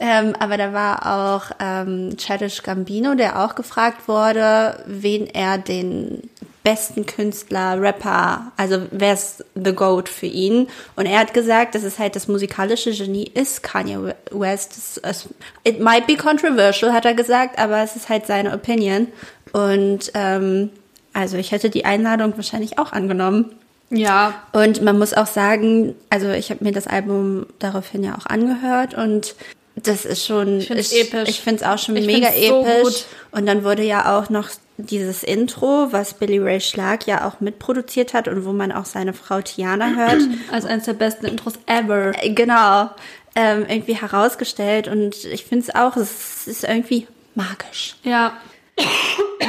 [0.00, 6.28] Ähm, aber da war auch ähm, Childish Gambino, der auch gefragt wurde, wen er den
[6.64, 10.66] besten Künstler, Rapper, also wer ist the GOAT für ihn?
[10.96, 14.72] Und er hat gesagt, dass es halt das musikalische Genie ist Kanye West.
[14.76, 15.28] Es, es,
[15.62, 19.08] it might be controversial, hat er gesagt, aber es ist halt seine Opinion.
[19.52, 20.70] Und ähm,
[21.12, 23.54] also ich hätte die Einladung wahrscheinlich auch angenommen.
[23.90, 28.26] Ja, Und man muss auch sagen, also ich habe mir das Album daraufhin ja auch
[28.26, 29.36] angehört und
[29.76, 32.82] das ist schon, ich finde es auch schon Ich mega so episch.
[32.82, 33.04] gut.
[33.32, 38.14] Und dann wurde ja auch noch dieses Intro, was Billy Ray Schlag ja auch mitproduziert
[38.14, 40.22] hat und wo man auch seine Frau Tiana hört,
[40.52, 42.12] als eines der besten Intros ever.
[42.22, 42.90] äh, genau,
[43.36, 44.88] ähm, irgendwie herausgestellt.
[44.88, 47.96] Und ich finde es auch, es ist irgendwie magisch.
[48.02, 48.34] Ja,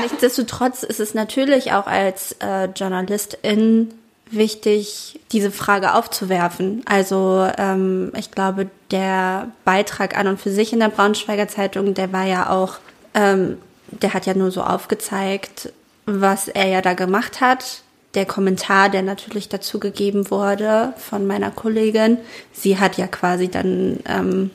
[0.01, 3.93] Nichtsdestotrotz ist es natürlich auch als äh, Journalistin
[4.29, 6.83] wichtig, diese Frage aufzuwerfen.
[6.85, 12.11] Also ähm, ich glaube, der Beitrag an und für sich in der Braunschweiger Zeitung, der
[12.11, 12.77] war ja auch,
[13.13, 13.57] ähm,
[13.87, 15.71] der hat ja nur so aufgezeigt,
[16.05, 17.81] was er ja da gemacht hat.
[18.13, 22.17] Der Kommentar, der natürlich dazu gegeben wurde von meiner Kollegin,
[22.53, 24.51] sie hat ja quasi dann ähm,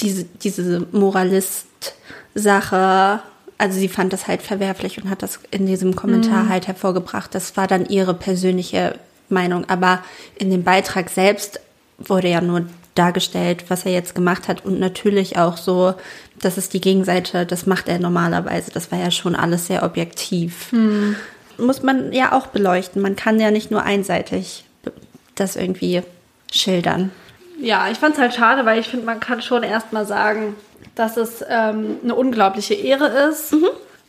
[0.00, 3.20] diese, diese Moralist-Sache,
[3.58, 7.34] also sie fand das halt verwerflich und hat das in diesem Kommentar halt hervorgebracht.
[7.34, 8.94] Das war dann ihre persönliche
[9.28, 9.68] Meinung.
[9.68, 10.02] Aber
[10.36, 11.60] in dem Beitrag selbst
[11.98, 12.64] wurde ja nur
[13.00, 15.94] dargestellt, was er jetzt gemacht hat und natürlich auch so,
[16.38, 18.70] das ist die Gegenseite, das macht er normalerweise.
[18.70, 20.70] Das war ja schon alles sehr objektiv.
[21.56, 23.00] Muss man ja auch beleuchten.
[23.00, 24.64] Man kann ja nicht nur einseitig
[25.34, 26.02] das irgendwie
[26.52, 27.10] schildern.
[27.58, 30.54] Ja, ich fand es halt schade, weil ich finde, man kann schon erstmal sagen,
[30.94, 33.54] dass es ähm, eine unglaubliche Ehre ist.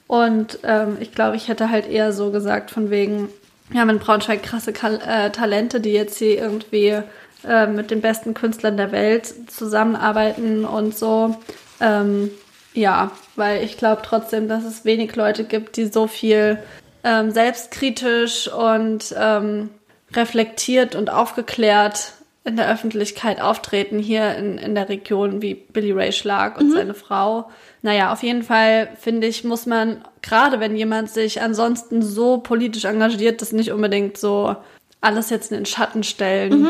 [0.07, 3.29] Und ähm, ich glaube, ich hätte halt eher so gesagt, von wegen,
[3.69, 7.01] wir haben in Braunschweig krasse Kal äh, Talente, die jetzt hier irgendwie
[7.47, 11.35] äh, mit den besten Künstlern der Welt zusammenarbeiten und so.
[11.79, 12.31] Ähm,
[12.73, 16.59] ja, weil ich glaube trotzdem, dass es wenig Leute gibt, die so viel
[17.03, 19.69] ähm, selbstkritisch und ähm,
[20.13, 22.13] reflektiert und aufgeklärt
[22.43, 26.95] in der Öffentlichkeit auftreten hier in, in der Region wie Billy Ray Schlag und seine
[26.95, 27.49] Frau.
[27.83, 32.85] Naja, auf jeden Fall finde ich, muss man, gerade wenn jemand sich ansonsten so politisch
[32.85, 34.55] engagiert, das nicht unbedingt so
[35.01, 36.69] alles jetzt in den Schatten stellen.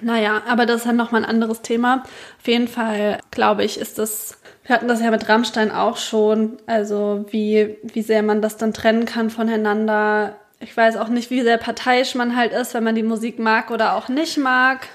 [0.00, 2.02] Naja, aber das ist dann nochmal ein anderes Thema.
[2.38, 6.58] Auf jeden Fall, glaube ich, ist das, wir hatten das ja mit Rammstein auch schon,
[6.66, 10.36] also wie, wie sehr man das dann trennen kann voneinander.
[10.60, 13.70] Ich weiß auch nicht, wie sehr parteiisch man halt ist, wenn man die Musik mag
[13.70, 14.88] oder auch nicht mag.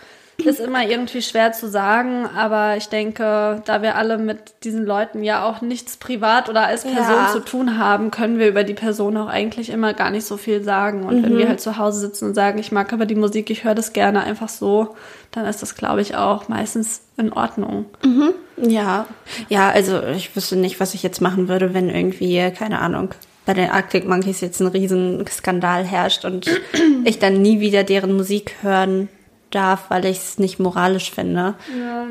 [0.45, 5.23] Ist immer irgendwie schwer zu sagen, aber ich denke, da wir alle mit diesen Leuten
[5.23, 7.29] ja auch nichts privat oder als Person Ja.
[7.31, 10.63] zu tun haben, können wir über die Person auch eigentlich immer gar nicht so viel
[10.63, 11.03] sagen.
[11.03, 13.63] Und wenn wir halt zu Hause sitzen und sagen, ich mag aber die Musik, ich
[13.63, 14.95] höre das gerne einfach so,
[15.31, 17.85] dann ist das, glaube ich, auch meistens in Ordnung.
[18.57, 19.05] Ja,
[19.49, 23.09] ja, also ich wüsste nicht, was ich jetzt machen würde, wenn irgendwie, keine Ahnung,
[23.45, 26.47] bei den Arctic Monkeys jetzt ein riesen Skandal herrscht und
[27.03, 29.09] ich dann nie wieder deren Musik hören
[29.51, 31.55] darf, weil ich es nicht moralisch finde.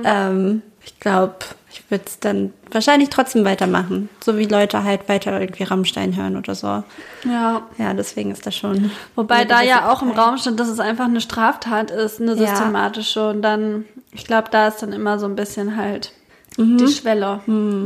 [0.05, 1.35] Ähm, ich glaube,
[1.71, 4.09] ich würde es dann wahrscheinlich trotzdem weitermachen.
[4.25, 6.83] So wie Leute halt weiter irgendwie Rammstein hören oder so.
[7.25, 7.63] Ja.
[7.77, 8.91] Ja, deswegen ist das schon.
[9.15, 10.11] Wobei da ja auch im.
[10.13, 12.47] Raum steht, dass es einfach eine Straftat ist, eine Ja.
[12.49, 13.29] systematische.
[13.29, 16.13] Und dann, ich glaube, da ist dann immer so ein bisschen halt
[16.57, 16.79] Mhm.
[16.79, 17.41] die Schwelle.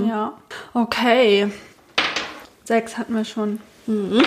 [0.09, 0.33] Ja.
[0.73, 1.53] Okay.
[2.65, 3.59] Sechs hatten wir schon.
[3.87, 4.23] Mhm.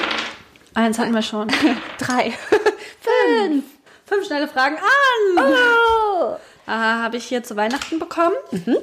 [0.74, 1.48] Eins hatten wir schon.
[1.98, 2.32] Drei.
[3.40, 3.64] Fünf.
[4.06, 5.44] Fünf schnelle Fragen an.
[5.44, 6.36] Oh.
[6.68, 8.36] Äh, Habe ich hier zu Weihnachten bekommen.
[8.52, 8.78] Mhm.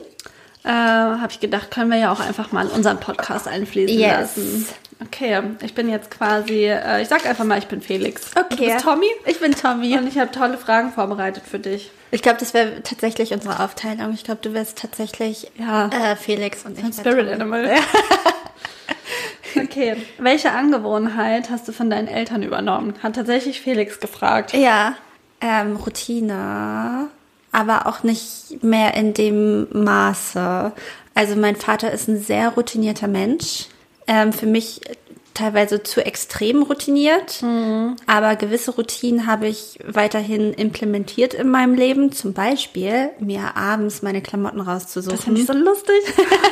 [0.64, 4.36] Äh, Habe ich gedacht, können wir ja auch einfach mal in unseren Podcast einfließen Yes.
[4.36, 4.66] lassen.
[5.04, 8.30] Okay, ich bin jetzt quasi, äh, ich sag einfach mal, ich bin Felix.
[8.36, 8.48] Okay.
[8.50, 9.06] Du bist Tommy.
[9.26, 9.98] Ich bin Tommy.
[9.98, 11.90] Und ich habe tolle Fragen vorbereitet für dich.
[12.12, 14.12] Ich glaube, das wäre tatsächlich unsere Aufteilung.
[14.14, 15.88] Ich glaube, du wärst tatsächlich Ja.
[15.88, 17.32] äh, Felix und ich wär Spirit Tommy.
[17.32, 17.74] Animal.
[19.56, 19.96] okay.
[20.18, 22.94] Welche Angewohnheit hast du von deinen Eltern übernommen?
[23.02, 24.52] Hat tatsächlich Felix gefragt.
[24.52, 24.94] Ja,
[25.42, 27.08] Ähm, Routine,
[27.50, 30.72] aber auch nicht mehr in dem Maße.
[31.14, 33.66] Also mein Vater ist ein sehr routinierter Mensch.
[34.06, 34.80] Ähm, für mich
[35.34, 37.42] teilweise zu extrem routiniert,
[38.06, 42.12] aber gewisse Routinen habe ich weiterhin implementiert in meinem Leben.
[42.12, 45.16] Zum Beispiel mir abends meine Klamotten rauszusuchen.
[45.16, 45.94] Das finde ich so lustig.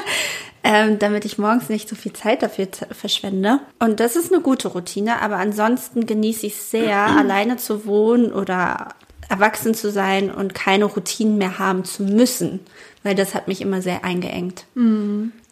[0.62, 3.60] ähm, damit ich morgens nicht so viel Zeit dafür verschwende.
[3.78, 8.32] Und das ist eine gute Routine, aber ansonsten genieße ich es sehr, alleine zu wohnen
[8.32, 8.88] oder
[9.28, 12.60] erwachsen zu sein und keine Routinen mehr haben zu müssen,
[13.04, 14.64] weil das hat mich immer sehr eingeengt.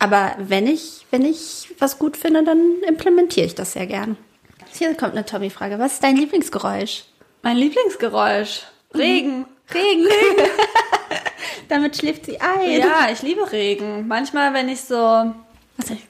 [0.01, 4.17] Aber wenn ich, wenn ich was gut finde, dann implementiere ich das sehr gern.
[4.73, 5.79] Hier kommt eine Tommy-Frage.
[5.79, 7.05] Was ist dein Lieblingsgeräusch?
[7.43, 8.65] Mein Lieblingsgeräusch.
[8.95, 9.47] Regen.
[9.75, 10.07] Regen.
[11.69, 12.79] Damit schläft sie ein.
[12.81, 14.07] Ja, ich liebe Regen.
[14.09, 15.33] Manchmal, wenn ich so.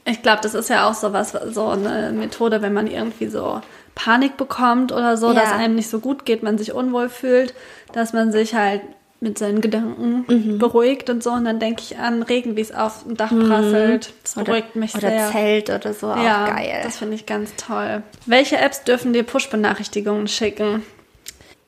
[0.06, 3.60] Ich, glaube, das ist ja auch so was, so eine Methode, wenn man irgendwie so
[3.94, 5.34] Panik bekommt oder so, Ja.
[5.40, 7.52] dass einem nicht so gut geht, man sich unwohl fühlt,
[7.92, 8.80] dass man sich halt
[9.20, 10.58] mit seinen Gedanken Mhm.
[10.58, 11.32] beruhigt und so.
[11.32, 14.12] Und dann denke ich an Regen, wie es auf dem Dach prasselt.
[14.22, 15.30] Das Oder, beruhigt mich oder sehr.
[15.32, 16.06] Zelt oder so.
[16.06, 16.80] ja, auch geil.
[16.84, 18.02] das finde ich ganz toll.
[18.26, 20.82] Welche Apps dürfen dir Push-Benachrichtigungen schicken?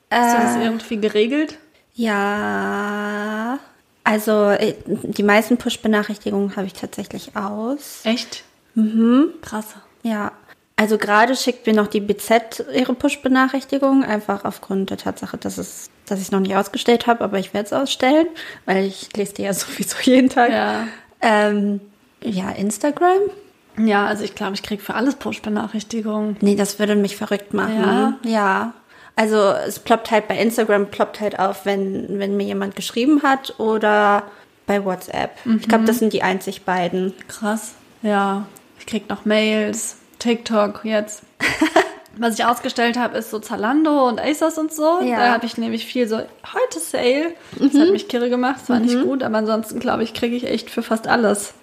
[0.09, 1.57] Hast du das Äh, irgendwie geregelt?
[1.93, 3.59] Ja,
[4.03, 8.01] also äh, die meisten Push-Benachrichtigungen habe ich tatsächlich aus.
[8.03, 8.43] Echt?
[8.75, 9.29] Mhm.
[9.41, 9.67] Krass.
[10.03, 10.31] Ja,
[10.81, 15.91] also gerade schickt mir noch die BZ ihre Push-Benachrichtigung, einfach aufgrund der Tatsache, dass es,
[16.07, 18.25] dass ich es noch nicht ausgestellt habe, aber ich werde es ausstellen,
[18.65, 20.49] weil ich lese die ja sowieso jeden Tag.
[20.51, 20.87] Ja.
[21.21, 21.81] Ähm,
[22.23, 23.19] ja, Instagram?
[23.77, 26.37] Ja, also ich glaube, ich kriege für alles Push-Benachrichtigungen.
[26.41, 27.79] Nee, das würde mich verrückt machen.
[27.79, 28.17] Ja?
[28.23, 28.73] Ja.
[29.15, 33.59] Also es ploppt halt bei Instagram, ploppt halt auf, wenn, wenn mir jemand geschrieben hat
[33.59, 34.23] oder
[34.65, 35.31] bei WhatsApp.
[35.59, 37.13] Ich glaube, das sind die einzig beiden.
[37.27, 37.73] Krass.
[38.01, 38.45] Ja,
[38.79, 41.23] ich krieg noch Mails, TikTok jetzt.
[42.17, 45.01] Was ich ausgestellt habe, ist so Zalando und ASOS und so.
[45.01, 45.17] Ja.
[45.17, 47.33] Da habe ich nämlich viel so, heute Sale.
[47.57, 50.45] Das hat mich kirre gemacht, das war nicht gut, aber ansonsten glaube ich, kriege ich
[50.45, 51.53] echt für fast alles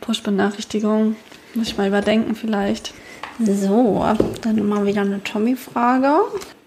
[0.00, 1.16] Push-Benachrichtigungen.
[1.54, 2.92] Muss ich mal überdenken vielleicht.
[3.42, 4.04] So,
[4.42, 6.20] dann mal wieder eine Tommy-Frage.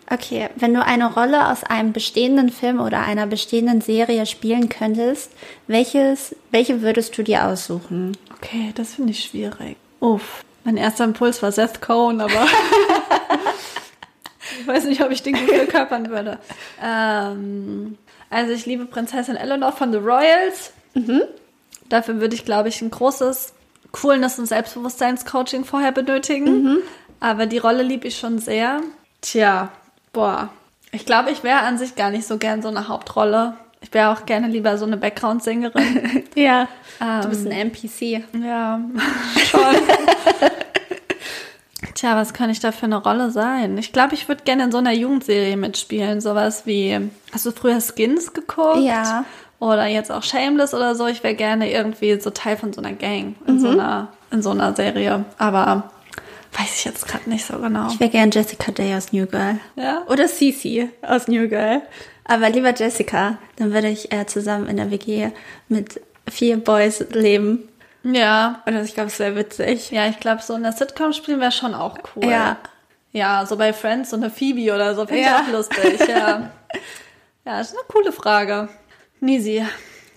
[0.09, 5.31] Okay, wenn du eine Rolle aus einem bestehenden Film oder einer bestehenden Serie spielen könntest,
[5.67, 8.17] welches, welche würdest du dir aussuchen?
[8.37, 9.77] Okay, das finde ich schwierig.
[9.99, 10.43] Uff.
[10.63, 12.31] Mein erster Impuls war Seth Cohen, aber
[14.59, 16.39] ich weiß nicht, ob ich den gut verkörpern würde.
[16.81, 17.97] Ähm,
[18.29, 20.73] also ich liebe Prinzessin Eleanor von The Royals.
[21.89, 23.53] Dafür würde ich, glaube ich, ein großes
[23.93, 26.79] Coolness- und Selbstbewusstseinscoaching vorher benötigen.
[27.21, 28.81] Aber die Rolle liebe ich schon sehr.
[29.21, 29.69] Tja,
[30.11, 30.49] boah.
[30.91, 33.55] Ich glaube, ich wäre an sich gar nicht so gern so eine Hauptrolle.
[33.81, 36.23] Ich wäre auch gerne lieber so eine Background-Sängerin.
[36.35, 36.67] Ja,
[36.99, 38.23] Ähm, du bist ein NPC.
[38.43, 38.79] ja,
[39.45, 39.61] schon.
[41.95, 43.77] Tja, was kann ich da für eine Rolle sein?
[43.77, 46.21] Ich glaube, ich würde gerne in so einer Jugendserie mitspielen.
[46.21, 46.99] Sowas wie,
[47.31, 48.79] hast du früher Skins geguckt?
[48.79, 49.25] Ja.
[49.59, 51.07] Oder jetzt auch Shameless oder so.
[51.07, 53.59] Ich wäre gerne irgendwie so Teil von so einer Gang in, Mhm.
[53.59, 55.23] so, einer, in so einer Serie.
[55.37, 55.89] Aber
[56.57, 57.87] weiß ich jetzt gerade nicht so genau.
[57.89, 59.57] Ich wäre gern Jessica Day aus New Girl.
[59.75, 60.03] Ja?
[60.07, 61.81] Oder Cece aus New Girl.
[62.25, 65.29] Aber lieber Jessica, dann würde ich äh, zusammen in der WG
[65.69, 65.99] mit
[66.29, 67.67] vier Boys leben.
[68.03, 68.61] Ja.
[68.65, 69.91] Und ich glaube, es wäre witzig.
[69.91, 72.25] Ja, ich glaube, so in der Sitcom spielen wäre schon auch cool.
[72.25, 72.57] Ja.
[73.13, 75.41] Ja, so bei Friends, so eine Phoebe oder so, finde Ja.
[75.41, 76.49] ich auch lustig, ja.
[77.45, 78.69] Ja, ist eine coole Frage.
[79.23, 79.63] Nisi,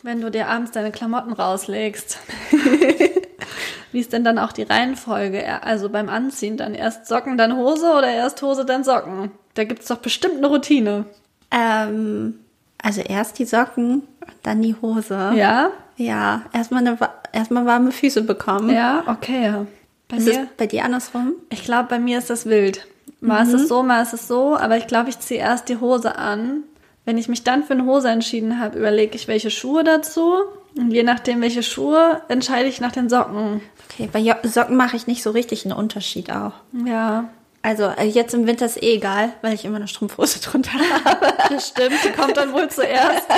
[0.03, 2.19] wenn du dir abends deine Klamotten rauslegst,
[3.93, 5.63] wie ist denn dann auch die Reihenfolge?
[5.63, 9.31] Also beim Anziehen dann erst Socken, dann Hose oder erst Hose, dann Socken?
[9.55, 11.07] Da gibt's doch bestimmt eine Routine.
[11.51, 12.41] Ähm,
[12.83, 14.03] also erst die Socken,
[14.43, 15.33] dann die Hose.
[15.35, 15.71] Ja?
[15.97, 16.99] Ja, erstmal eine,
[17.33, 18.71] erstmal warme Füße bekommen.
[18.71, 19.67] Ja, okay.
[20.09, 20.43] Bei Ist mir?
[20.43, 21.35] es bei dir andersrum?
[21.49, 22.87] Ich glaube, bei mir ist das wild.
[23.21, 25.79] Mal ist es so, mal ist es so, aber ich glaube, ich ziehe erst die
[25.79, 26.65] Hose an.
[27.07, 30.35] Wenn ich mich dann für eine Hose entschieden habe, überlege ich, welche Schuhe dazu.
[30.77, 33.63] Und je nachdem, welche Schuhe, entscheide ich nach den Socken.
[33.91, 36.53] Okay, bei Socken mache ich nicht so richtig einen Unterschied auch.
[36.85, 37.29] Ja,
[37.63, 40.73] Also äh, jetzt im Winter ist eh egal, weil ich immer eine Strumpfhose drunter
[41.05, 41.33] habe.
[41.49, 41.95] das stimmt.
[42.05, 43.27] Die kommt dann wohl zuerst.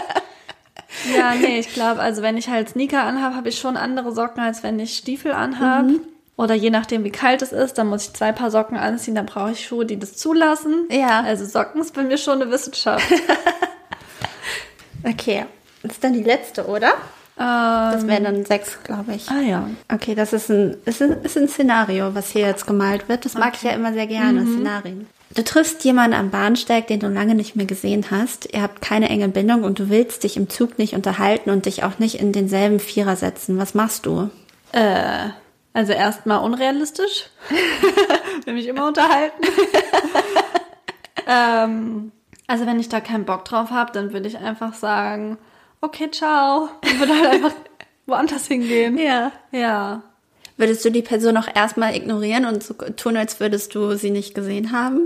[1.14, 4.42] Ja, nee, ich glaube, also wenn ich halt Sneaker anhabe, habe ich schon andere Socken,
[4.42, 6.00] als wenn ich Stiefel anhabe.
[6.38, 9.26] Oder je nachdem, wie kalt es ist, dann muss ich zwei Paar Socken anziehen, dann
[9.26, 10.86] brauche ich Schuhe, die das zulassen.
[10.88, 11.22] Ja.
[11.22, 13.04] Also Socken ist bei mir schon eine Wissenschaft.
[15.04, 15.46] Okay,
[15.84, 16.92] das ist dann die letzte, oder?
[17.36, 19.30] Das wären dann sechs, glaube ich.
[19.30, 19.70] ah ja.
[19.92, 23.24] Okay, das ist ein, ist ein, ist ein Szenario, was hier jetzt gemalt wird.
[23.24, 25.06] Das mag ich ja immer sehr gerne, Szenarien.
[25.36, 28.52] Du triffst jemanden am Bahnsteig, den du lange nicht mehr gesehen hast.
[28.52, 31.84] Ihr habt keine enge Bindung und du willst dich im Zug nicht unterhalten und dich
[31.84, 33.56] auch nicht in denselben Vierer setzen.
[33.56, 34.30] Was machst du?
[34.72, 35.28] Äh,
[35.72, 37.26] also erstmal unrealistisch.
[38.44, 39.42] Will mich immer unterhalten.
[41.26, 42.12] ähm,
[42.46, 45.38] Also wenn ich da keinen Bock drauf habe, dann würde ich einfach sagen,
[45.80, 46.68] okay, ciao.
[46.82, 47.52] Ich würde halt einfach
[48.06, 48.96] woanders hingehen.
[48.98, 49.32] Ja.
[49.52, 50.02] Ja.
[50.56, 54.34] Würdest du die Person auch erstmal ignorieren und so tun, als würdest du sie nicht
[54.34, 55.02] gesehen haben?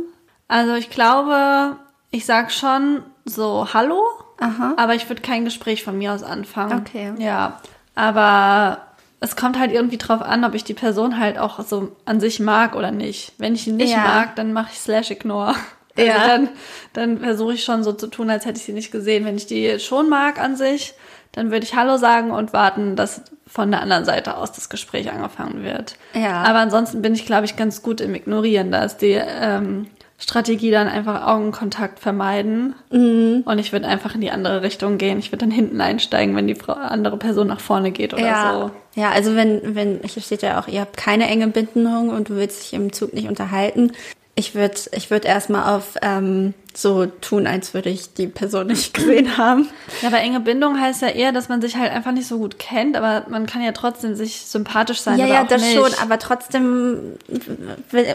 [0.48, 1.76] Also ich glaube,
[2.10, 4.02] ich sag schon so Hallo,
[4.38, 4.74] Aha.
[4.76, 6.80] aber ich würde kein Gespräch von mir aus anfangen.
[6.80, 7.12] Okay.
[7.18, 7.60] Ja.
[7.94, 8.78] Aber
[9.22, 12.40] es kommt halt irgendwie drauf an, ob ich die Person halt auch so an sich
[12.40, 13.32] mag oder nicht.
[13.38, 13.98] Wenn ich ihn nicht Ja.
[13.98, 15.54] mag, dann mache ich slash ignore.
[15.96, 16.26] Also Ja.
[16.26, 16.48] dann,
[16.94, 19.24] dann versuche ich schon so zu tun, als hätte ich sie nicht gesehen.
[19.24, 20.94] Wenn ich die schon mag an sich,
[21.32, 25.10] dann würde ich Hallo sagen und warten, dass von der anderen Seite aus das Gespräch
[25.12, 25.96] angefangen wird.
[26.14, 26.42] Ja.
[26.44, 28.72] Aber ansonsten bin ich, glaube ich, ganz gut im Ignorieren.
[28.72, 29.86] Da ist die ähm,
[30.22, 32.76] Strategie dann einfach Augenkontakt vermeiden.
[32.90, 33.42] Mhm.
[33.44, 35.18] Und ich würde einfach in die andere Richtung gehen.
[35.18, 38.52] Ich würde dann hinten einsteigen, wenn die andere Person nach vorne geht oder ja.
[38.52, 39.00] so.
[39.00, 42.36] Ja, also wenn, wenn, hier steht ja auch, ihr habt keine enge Bindung und du
[42.36, 43.92] willst dich im Zug nicht unterhalten.
[44.36, 48.94] Ich würde ich würd erstmal auf ähm, so tun, als würde ich die Person nicht
[48.94, 49.68] gesehen haben.
[50.00, 52.58] Ja, aber enge Bindung heißt ja eher, dass man sich halt einfach nicht so gut
[52.58, 55.74] kennt, aber man kann ja trotzdem sich sympathisch sein Ja, ja, das nicht.
[55.74, 57.18] schon, aber trotzdem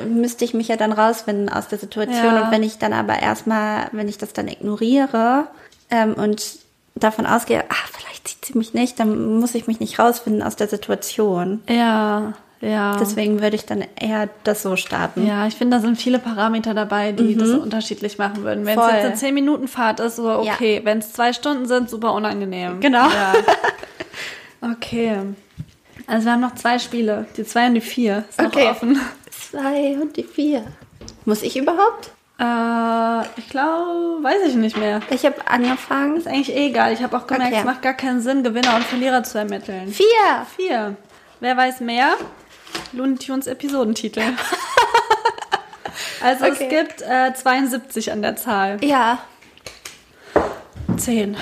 [0.10, 2.36] müsste ich mich ja dann rausfinden aus der Situation.
[2.36, 2.46] Ja.
[2.46, 5.48] Und wenn ich dann aber erstmal, wenn ich das dann ignoriere
[5.90, 6.44] ähm, und
[6.96, 10.56] davon ausgehe, ach, vielleicht sieht sie mich nicht, dann muss ich mich nicht rausfinden aus
[10.56, 11.62] der Situation.
[11.70, 12.98] Ja, ja.
[12.98, 15.26] Deswegen würde ich dann eher das so starten.
[15.28, 18.66] Ja, ich finde, da sind viele Parameter dabei, die das unterschiedlich machen würden.
[18.66, 18.90] Wenn es Mhm.
[18.90, 18.96] Voll.
[18.96, 20.82] jetzt eine 10 Minuten Fahrt ist, so okay.
[20.84, 22.80] Wenn es zwei Stunden sind, super unangenehm.
[22.80, 23.08] Genau.
[23.10, 23.34] Ja.
[24.62, 25.18] Okay.
[26.08, 27.26] Also wir haben noch zwei Spiele.
[27.38, 28.24] Die zwei und die vier.
[28.30, 28.70] Ist noch Okay.
[28.70, 29.00] offen.
[29.30, 30.64] Zwei und die vier.
[31.26, 32.12] Muss ich überhaupt?
[32.40, 35.02] Äh, ich glaube, weiß ich nicht mehr.
[35.10, 36.18] Ich habe angefangen.
[36.18, 36.94] Ist eigentlich eh egal.
[36.94, 37.60] Ich habe auch gemerkt, Okay.
[37.62, 39.90] es macht gar keinen Sinn, Gewinner und Verlierer zu ermitteln.
[39.90, 40.06] Vier.
[40.56, 40.96] Vier.
[41.40, 42.14] Wer weiß mehr?
[42.94, 44.22] Looney Tunes Episodentitel.
[46.22, 46.64] also Okay.
[46.64, 48.84] es gibt äh, 72 an der Zahl.
[48.84, 49.20] Ja.
[50.98, 51.38] 10,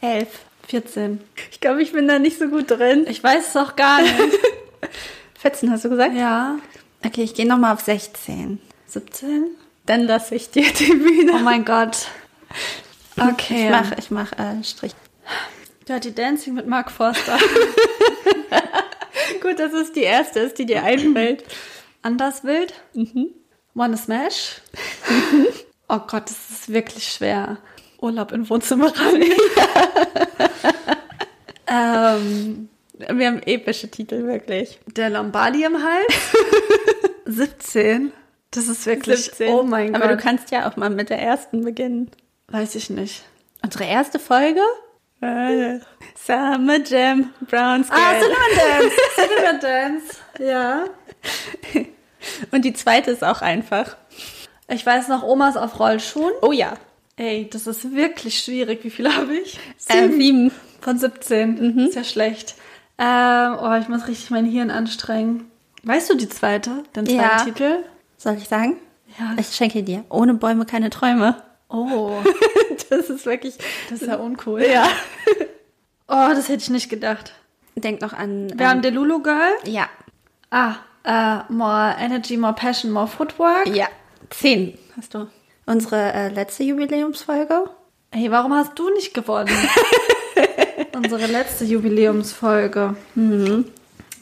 [0.00, 0.28] Elf.
[0.68, 1.20] 14.
[1.50, 3.06] Ich glaube, ich bin da nicht so gut drin.
[3.08, 4.14] Ich weiß es auch gar nicht.
[5.40, 6.14] 14 hast du gesagt?
[6.16, 6.56] ja.
[7.04, 8.58] Okay, ich gehe nochmal auf 16.
[8.86, 9.44] 17?
[9.84, 11.32] Dann lasse ich dir die Bühne.
[11.34, 12.06] Oh mein Gott.
[13.18, 13.66] Okay.
[13.66, 14.94] Ich mach, ich mach äh, Strich.
[15.86, 17.38] Dirty Dancing mit Mark Forster.
[19.44, 21.44] Gut, dass es die erste ist, die dir einfällt.
[22.00, 22.72] Anders wild.
[22.94, 23.28] Mhm.
[23.74, 24.62] Wanna Smash.
[25.90, 27.58] oh Gott, das ist wirklich schwer.
[28.00, 29.22] Urlaub in Wohnzimmerrahmen.
[31.66, 34.80] ähm, Wir haben epische Titel, wirklich.
[34.96, 36.14] der Lombardi im Hals.
[37.26, 38.12] 17.
[38.50, 40.18] Das ist wirklich, oh mein Aber Gott.
[40.18, 42.10] du kannst ja auch mal mit der ersten beginnen.
[42.48, 43.24] Weiß ich nicht.
[43.62, 44.60] Unsere erste Folge?
[46.14, 47.84] Summer Jam, Brown.
[47.90, 48.96] Ah, Cinnamon Dance.
[49.14, 50.16] Cinnamon Dance.
[50.38, 50.84] Ja.
[52.50, 53.96] Und die zweite ist auch einfach.
[54.68, 56.32] Ich weiß noch, Omas auf Rollschuhen.
[56.42, 56.74] Oh ja.
[57.16, 58.82] Ey, das ist wirklich schwierig.
[58.82, 59.58] Wie viele habe ich?
[59.88, 60.50] Äh, sieben.
[60.80, 61.78] Von 17.
[61.78, 62.54] Ist ja schlecht.
[62.98, 65.50] Ähm, oh, ich muss richtig mein Hirn anstrengen.
[65.82, 66.82] Weißt du die zweite?
[66.96, 67.44] Den zweiten Ja.
[67.44, 67.84] Titel?
[68.16, 68.76] Soll ich sagen?
[69.18, 69.34] Ja.
[69.38, 70.04] Ich schenke dir.
[70.08, 71.36] Ohne Bäume keine Träume.
[71.74, 72.22] Oh,
[72.90, 73.54] Das ist wirklich.
[73.90, 74.62] das ist ja uncool.
[74.62, 74.88] Ja.
[76.06, 77.32] Oh, das hätte ich nicht gedacht.
[77.76, 78.52] Denk noch an.
[78.58, 79.54] Wir haben Delulu Girl.
[79.64, 79.88] Ja.
[80.50, 83.66] Ah, äh, more energy, more passion, more footwork.
[83.74, 83.88] Ja.
[84.28, 85.28] Zehn hast du.
[85.64, 87.70] Unsere äh, letzte Jubiläumsfolge.
[88.12, 89.48] Hey, warum hast du nicht gewonnen?
[90.94, 92.96] Unsere letzte Jubiläumsfolge.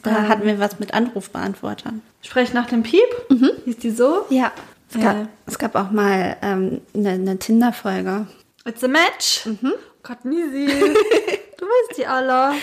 [0.03, 2.01] Da hatten wir was mit Anrufbeantwortern.
[2.21, 3.09] Sprech nach dem Piep.
[3.65, 4.25] Hieß die so?
[4.29, 4.53] Ja.
[4.95, 5.13] Es, Ja.
[5.13, 8.27] gab, es gab auch mal ähm, eine, eine Tinder-Folge.
[8.65, 9.47] It's a match.
[9.63, 9.69] Oh
[10.03, 10.67] Gott, Nisi.
[11.57, 12.53] du weißt die alle.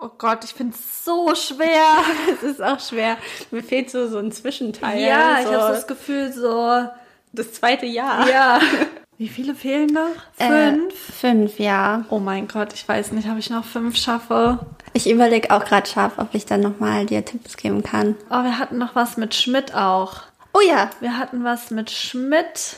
[0.00, 1.84] Oh Gott, ich finde es so schwer.
[2.32, 3.16] Es ist auch schwer.
[3.50, 5.00] Mir fehlt so, so ein Zwischenteil.
[5.00, 6.84] Ja, ich so habe das Gefühl so.
[7.32, 8.28] das zweite Jahr.
[8.28, 8.60] Ja.
[9.18, 10.16] Wie viele fehlen noch?
[10.38, 10.94] Äh, Fünf.
[11.20, 12.06] fünf, ja.
[12.08, 14.60] Oh mein Gott, ich weiß nicht, ob ich noch fünf schaffe.
[14.94, 18.16] Ich überlege auch gerade scharf, ob ich dann nochmal dir Tipps geben kann.
[18.30, 20.22] Oh, wir hatten noch was mit Schmidt auch.
[20.52, 20.90] Oh ja.
[21.00, 22.76] Wir hatten was mit Schmidt.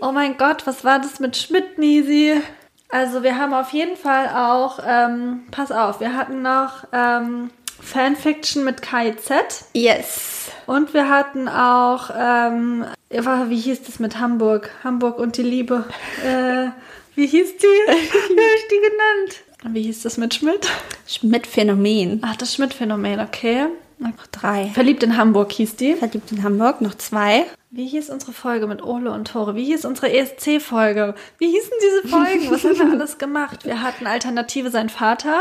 [0.00, 2.40] Oh mein Gott, was war das mit Schmidt, Nisi?
[2.88, 8.64] Also wir haben auf jeden Fall auch, ähm, pass auf, wir hatten noch ähm, Fanfiction
[8.64, 10.50] mit KIZ Yes.
[10.66, 14.70] und wir hatten auch, ähm, wie hieß das mit Hamburg?
[14.84, 15.84] Hamburg und die Liebe.
[16.24, 16.68] Äh,
[17.14, 17.66] wie hieß die?
[17.66, 19.74] Wie habe ich die genannt?
[19.74, 20.66] Wie hieß das mit Schmidt?
[21.06, 22.22] Schmidt-Phänomen.
[22.24, 23.66] Ach, das Schmidt-Phänomen, okay.
[24.02, 24.70] Noch drei.
[24.74, 25.94] Verliebt in Hamburg hieß die.
[25.94, 27.46] Verliebt in Hamburg, noch zwei.
[27.70, 29.54] Wie hieß unsere Folge mit Ole und Tore?
[29.54, 31.14] Wie hieß unsere ESC-Folge?
[31.38, 32.50] Wie hießen diese Folgen?
[32.50, 33.64] Was haben wir alles gemacht?
[33.64, 35.40] Wir hatten Alternative sein Vater.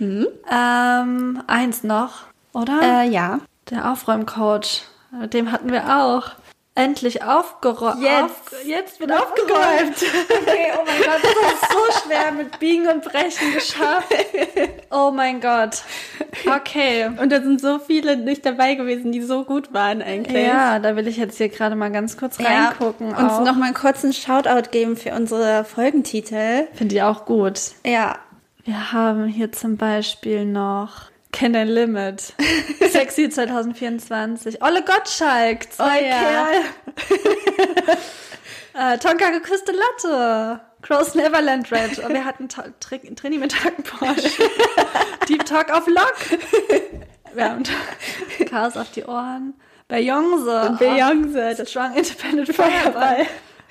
[0.00, 2.22] Ähm, eins noch,
[2.52, 2.80] oder?
[2.82, 3.40] Äh, ja.
[3.70, 4.82] Der Aufräumcoach.
[5.12, 6.32] Mit dem hatten wir auch.
[6.76, 8.02] Endlich aufgeräumt.
[8.02, 8.24] Jetzt.
[8.24, 9.94] Auf, jetzt wird aufgeräumt.
[10.46, 14.12] Okay, oh mein Gott, das ist so schwer mit Biegen und Brechen geschafft.
[14.90, 15.82] Oh mein Gott.
[16.46, 17.06] Okay.
[17.20, 20.46] Und da sind so viele nicht dabei gewesen, die so gut waren eigentlich.
[20.46, 23.14] Ja, da will ich jetzt hier gerade mal ganz kurz Ja, reingucken.
[23.14, 23.44] Auch.
[23.44, 26.66] noch mal einen kurzen Shoutout geben für unsere Folgentitel.
[26.74, 27.60] Finde ich auch gut.
[27.86, 28.18] Ja.
[28.64, 32.32] Wir haben hier zum Beispiel noch Can I Limit.
[32.90, 34.62] Sexy 2024.
[34.62, 35.72] Olle Gottschalk.
[35.72, 36.22] Zwei Oh ja.
[36.22, 36.62] Kerl.
[38.94, 40.60] äh, Tonka geküsste Latte.
[40.82, 41.98] Crows Neverland Red.
[41.98, 44.30] Und wir hatten Ta- Tri Trini mit Porsche.
[45.28, 46.14] Deep Talk auf Lock.
[47.34, 47.64] Wir haben
[48.48, 49.54] Chaos auf die Ohren.
[49.90, 50.68] Beyoncé.
[50.68, 53.26] Und Beyoncé, das Strong Independent Feuerball.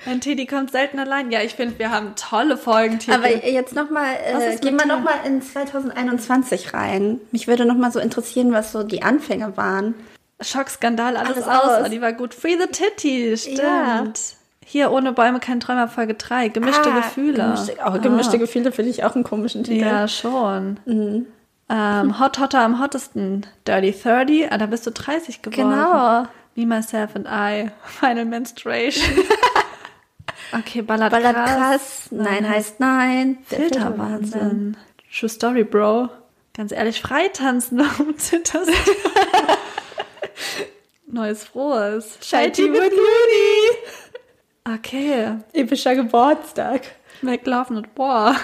[0.06, 1.30] Ein Teddy kommt selten allein.
[1.30, 3.12] Ja, ich finde, wir haben tolle Folgentitel.
[3.12, 4.88] Aber jetzt noch mal, Was äh, gehen wir dir?
[4.88, 7.20] noch mal in 2021 rein.
[7.32, 9.94] Mich würde noch mal so interessieren, was so die Anfänge waren.
[10.40, 11.62] Schockskandal, alles, Alles aus.
[11.78, 11.82] aus.
[11.86, 12.34] Oh, die war gut.
[12.34, 13.58] Free the Titty, stimmt.
[13.58, 14.04] Ja.
[14.66, 16.48] Hier ohne Bäume kein Träumer Folge 3.
[16.48, 17.34] Gemischte Ah, Gefühle.
[17.34, 18.38] Gemischte, oh, gemischte Ah.
[18.40, 19.84] Gefühle finde ich auch einen komischen Titel.
[19.86, 20.80] Ja, schon.
[20.86, 21.26] Mhm.
[21.70, 23.46] Ähm, Hot Hotter am hottesten.
[23.66, 24.50] Dirty 30.
[24.52, 25.70] Ah, da bist du 30 geworden.
[25.70, 26.26] Genau.
[26.56, 27.70] Me, Myself and I.
[27.84, 29.04] Final Menstruation.
[30.52, 31.54] okay, Ballert, Ballert krass.
[31.56, 33.38] krass, nein heißt nein.
[33.46, 34.76] Filterwahnsinn.
[35.16, 36.08] True Story, Bro.
[36.56, 38.72] Ganz ehrlich, freitanzen, warum zitterst du?
[41.06, 42.18] Neues Frohes.
[42.22, 44.76] Scheiti mit Looney.
[44.76, 45.36] Okay.
[45.52, 46.82] Epischer Geburtstag.
[47.22, 48.34] McLaughlin und Boah.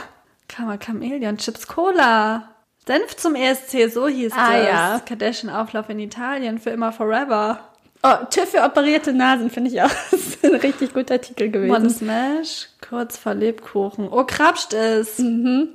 [0.48, 2.50] Kammer Chameleon, Chips Cola.
[2.86, 4.66] Senf zum ESC, so hieß Ah, das.
[4.66, 5.00] ja.
[5.06, 7.69] Kardashian-Auflauf in Italien, für immer forever.
[8.02, 11.74] Oh, TÜV für operierte Nasen finde ich auch das ist ein richtig guter Titel gewesen.
[11.74, 14.08] One Smash, kurz vor Lebkuchen.
[14.10, 15.18] Oh, krapscht es.
[15.18, 15.68] Mhm.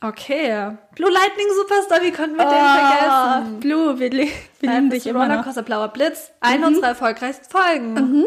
[0.00, 0.76] Okay.
[0.94, 3.60] Blue Lightning Superstar, wie konnten wir den oh, vergessen?
[3.60, 4.28] Blue, wir, wir
[4.60, 5.26] lieben dich immer noch.
[5.26, 5.30] Mhm.
[5.32, 8.26] Rollercoaster Blauer Blitz, eine unserer erfolgreichsten Folgen.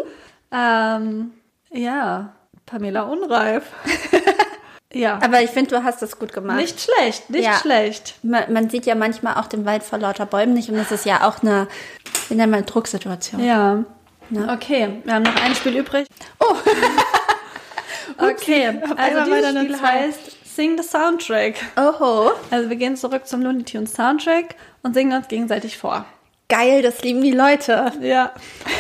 [0.52, 1.34] Ähm,
[1.72, 2.34] ja,
[2.66, 3.64] Pamela Unreif.
[4.94, 6.58] ja, Aber ich finde, du hast das gut gemacht.
[6.58, 7.54] nicht schlecht, nicht Ja.
[7.60, 8.16] schlecht.
[8.24, 11.06] Man, man sieht ja manchmal auch den Wald vor lauter Bäumen nicht und das ist
[11.06, 11.68] ja auch eine,
[12.30, 13.44] wie nennt man, Drucksituation.
[13.44, 13.84] Ja.
[14.30, 14.50] Ne?
[14.52, 16.08] Okay, wir haben noch ein Spiel übrig.
[16.40, 16.56] Oh.
[18.20, 19.88] Okay, also einmal dieses Spiel zwei.
[19.88, 21.56] heißt Sing the Soundtrack.
[21.78, 22.32] Oho.
[22.50, 26.06] Also wir gehen zurück zum Looney Tunes Soundtrack und singen uns gegenseitig vor.
[26.50, 27.92] Geil, das lieben die Leute.
[28.02, 28.32] Ja.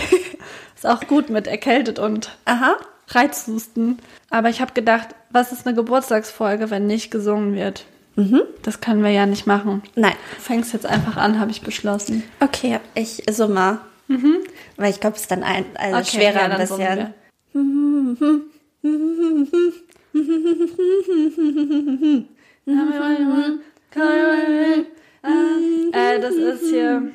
[0.75, 2.77] Ist auch gut mit erkältet und Aha.
[3.07, 3.97] Reizhusten.
[4.29, 7.85] Aber ich habe gedacht, was ist eine Geburtstagsfolge, wenn nicht gesungen wird?
[8.63, 9.83] Das können wir ja nicht machen.
[9.95, 10.15] Nein.
[10.35, 12.23] Du fängst jetzt einfach an, habe ich beschlossen.
[12.39, 13.79] Okay, ich summe.
[14.75, 17.13] Weil ich glaube, es ist dann ein, also Okay, schwerer ja, ein bisschen.
[25.93, 27.11] äh, das ist hier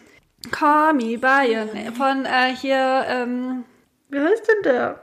[0.51, 1.57] Call Me By
[1.97, 3.64] von äh, hier, ähm,
[4.09, 5.03] wie heißt denn der?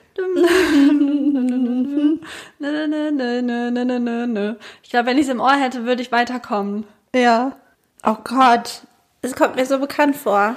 [4.83, 6.85] Ich glaube, wenn ich es im Ohr hätte, würde ich weiterkommen.
[7.15, 7.55] Ja.
[8.03, 8.81] Oh Gott.
[9.21, 10.55] Es kommt mir so bekannt vor.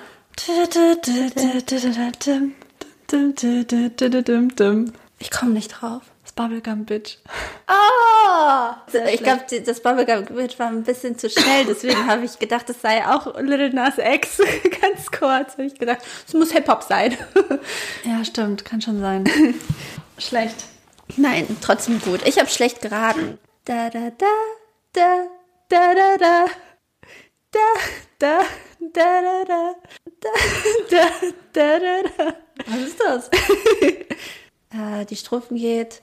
[5.19, 6.03] Ich komme nicht drauf.
[6.35, 7.19] Bubblegum Bitch.
[7.69, 8.75] Oh!
[8.89, 12.69] Sehr ich glaube, das Bubblegum Bitch war ein bisschen zu schnell, deswegen habe ich gedacht,
[12.69, 14.39] das sei auch Little Nas X.
[14.81, 17.17] Ganz kurz habe ich gedacht, es muss Hip-Hop sein.
[18.05, 19.25] ja, stimmt, kann schon sein.
[20.19, 20.65] schlecht.
[21.17, 22.27] Nein, trotzdem gut.
[22.27, 23.39] Ich habe schlecht geraten.
[23.65, 24.27] Da, da, da,
[24.93, 25.27] da,
[25.69, 26.47] da, da, da.
[27.51, 27.61] Da,
[28.19, 28.39] da,
[28.81, 29.75] da, da, da.
[30.21, 30.29] Da,
[30.91, 31.11] da,
[31.53, 32.35] da, da, da.
[32.67, 33.31] Was ist das?
[34.75, 36.03] Äh, die Strophen geht.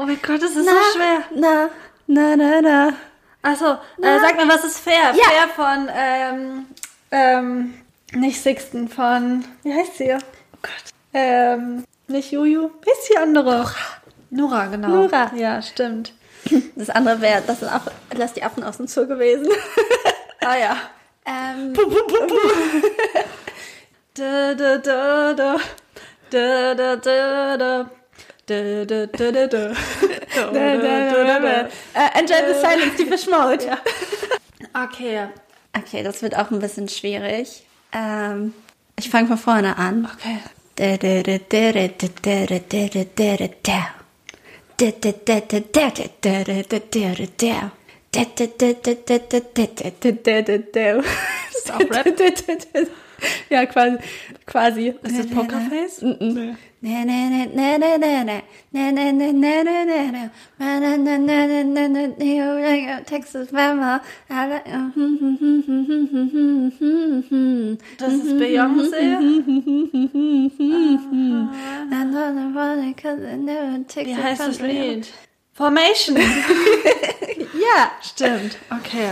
[0.00, 1.24] Oh mein Gott, das ist na, so schwer.
[1.34, 1.68] Na,
[2.06, 2.92] na, na, na.
[3.42, 5.12] Achso, äh, sag mir, was ist fair?
[5.14, 5.24] Ja.
[5.28, 6.66] Fair von, ähm,
[7.10, 7.74] ähm,
[8.14, 10.14] nicht Sixten, von, wie heißt sie?
[10.14, 10.94] Oh Gott.
[11.12, 13.56] Ähm, nicht Juju, wie ist die andere?
[13.56, 13.74] Nora.
[14.30, 14.88] Nora, genau.
[14.88, 15.32] Nora.
[15.36, 16.14] Ja, stimmt.
[16.76, 17.82] Das andere wäre, das sind auch,
[18.34, 19.48] die Affen aus dem zu gewesen.
[20.40, 20.76] ah ja.
[21.26, 21.74] Ähm.
[21.74, 22.36] Puh, puh, puh, puh.
[24.14, 25.56] da, da, da, da.
[26.30, 27.90] Da, da, da, da
[32.18, 33.64] enjoy the silence, die Mode.
[33.64, 33.78] Ja.
[34.84, 35.28] Okay.
[35.76, 37.64] Okay, das wird auch ein bisschen schwierig.
[37.92, 38.54] Ähm,
[38.98, 40.08] ich fange von vorne an.
[40.16, 40.38] Okay.
[51.50, 52.06] Ist auch Rap?
[53.50, 53.98] Ja, quasi.
[54.46, 54.94] quasi.
[55.02, 56.02] Ist das Pokerface?
[56.02, 56.54] Nee.
[56.82, 58.42] Ne, ne, ne, ne, ne, ne, ne.
[58.72, 60.30] Ne, ne, ne, ne, ne, ne, ne.
[60.58, 62.14] Ne, ne, ne, ne, ne, ne.
[63.04, 64.00] Texas Mama.
[67.98, 68.96] Das ist Beyoncé.
[73.96, 75.06] Wie heißt das Lied?
[75.52, 76.16] Formation.
[77.60, 77.90] Ja.
[78.00, 78.56] Stimmt.
[78.70, 79.10] Okay.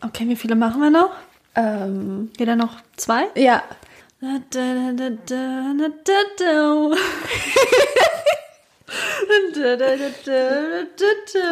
[0.00, 1.12] Okay, wie viele machen wir noch?
[1.54, 3.28] Ähm, Jeder noch zwei?
[3.36, 3.62] ja.
[4.24, 6.96] Da, da, da, da, da, da, da.
[9.54, 10.38] Da, da, da, da,
[10.96, 11.42] da, da.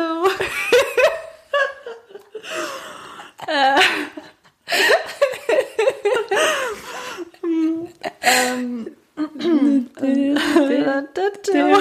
[8.23, 8.97] Ähm.
[9.17, 11.79] Da, da, da.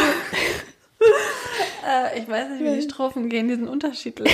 [1.87, 4.29] Äh, Ich weiß nicht, wie die Strophen gehen, die sind unterschiedlich.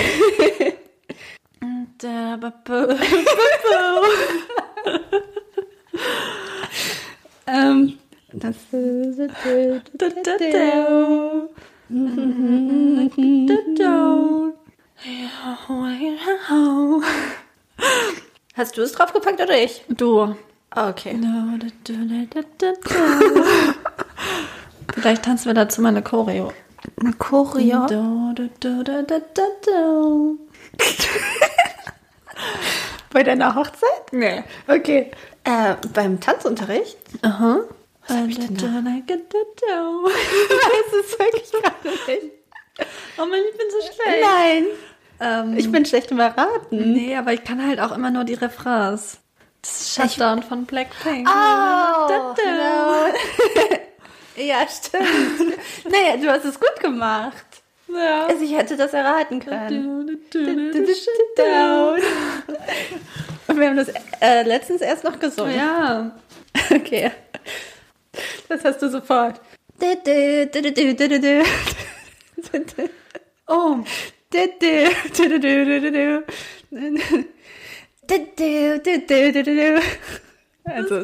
[2.00, 2.96] Ba, ba,
[7.48, 7.98] Ähm,
[8.32, 8.78] das da,
[9.94, 11.48] da, da.
[18.54, 19.40] Hast du es draufgepackt
[19.98, 20.34] Du.
[20.74, 21.18] Okay.
[24.94, 26.52] Vielleicht tanzen wir dazu mal eine Choreo.
[27.00, 27.86] Eine Choreo.
[33.10, 34.12] Bei deiner Hochzeit?
[34.12, 34.44] Nee.
[34.68, 35.10] Okay.
[35.44, 36.98] Äh, beim Tanzunterricht?
[37.22, 37.60] Aha.
[38.06, 38.66] Was hab ich denn da?
[38.66, 42.32] Oh weiß es wirklich gerade nicht.
[43.16, 44.22] Mann, ich bin so schlecht.
[44.22, 44.64] Nein.
[45.20, 46.92] Ähm, Ich bin schlecht im Erraten.
[46.92, 49.18] nee, aber ich kann halt auch immer nur die Refrains.
[49.94, 51.28] Shutdown von Blackpink.
[51.28, 52.42] Oh, Da, da.
[52.42, 53.76] genau.
[54.46, 55.58] ja, stimmt.
[55.90, 57.44] naja, du hast es gut gemacht.
[57.88, 58.26] Ja.
[58.26, 60.20] Also ich hätte das erraten können.
[60.32, 62.00] Shutdown.
[63.46, 63.88] Und wir haben das
[64.20, 65.56] äh, letztens erst noch gesungen.
[65.56, 66.10] Ja.
[66.70, 67.10] Okay.
[68.48, 69.40] Das hast du sofort.
[73.46, 73.78] Oh.
[80.64, 81.02] Also.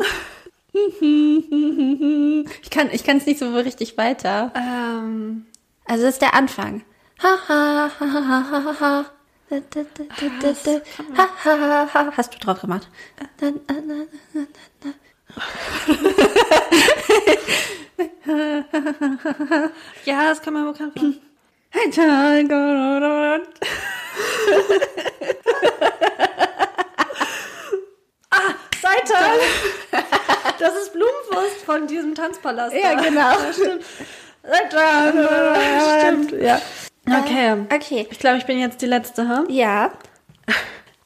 [2.62, 4.52] Ich kann ich kann es nicht so richtig weiter.
[4.54, 5.46] Ähm.
[5.84, 6.82] Also das ist der Anfang.
[7.22, 9.04] Ha ha ha ha ha ha ha.
[9.50, 10.80] Da, da, da, da, da, da.
[11.16, 12.12] Ha, ha, ha, ha.
[12.16, 12.88] Hast du drauf gemacht?
[20.04, 21.20] Ja, das kann man bekannt machen.
[28.82, 29.14] Seite!
[30.58, 32.74] Das ist Blumenwurst von diesem Tanzpalast.
[32.74, 33.20] Ja, genau.
[33.20, 33.84] Ja, stimmt.
[36.28, 36.60] Stimmt, ja.
[37.06, 37.66] Okay.
[37.72, 38.06] Okay.
[38.10, 39.44] Ich glaube, ich bin jetzt die letzte, ha?
[39.48, 39.92] Ja.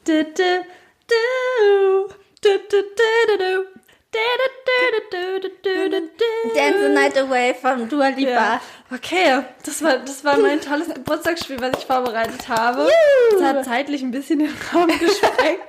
[0.05, 0.65] Du, du,
[1.07, 2.13] du.
[2.41, 2.81] Du, du, du,
[3.27, 3.79] du, du.
[4.11, 6.55] Du, du, du, du, du, du, du.
[6.55, 8.31] Dance the Night Away von Dua Lipa.
[8.31, 8.61] Ja.
[8.91, 12.89] Okay, das war, das war mein tolles Geburtstagsspiel, was ich vorbereitet habe.
[13.33, 15.61] Das hat zeitlich ein bisschen den Raum gesprengt.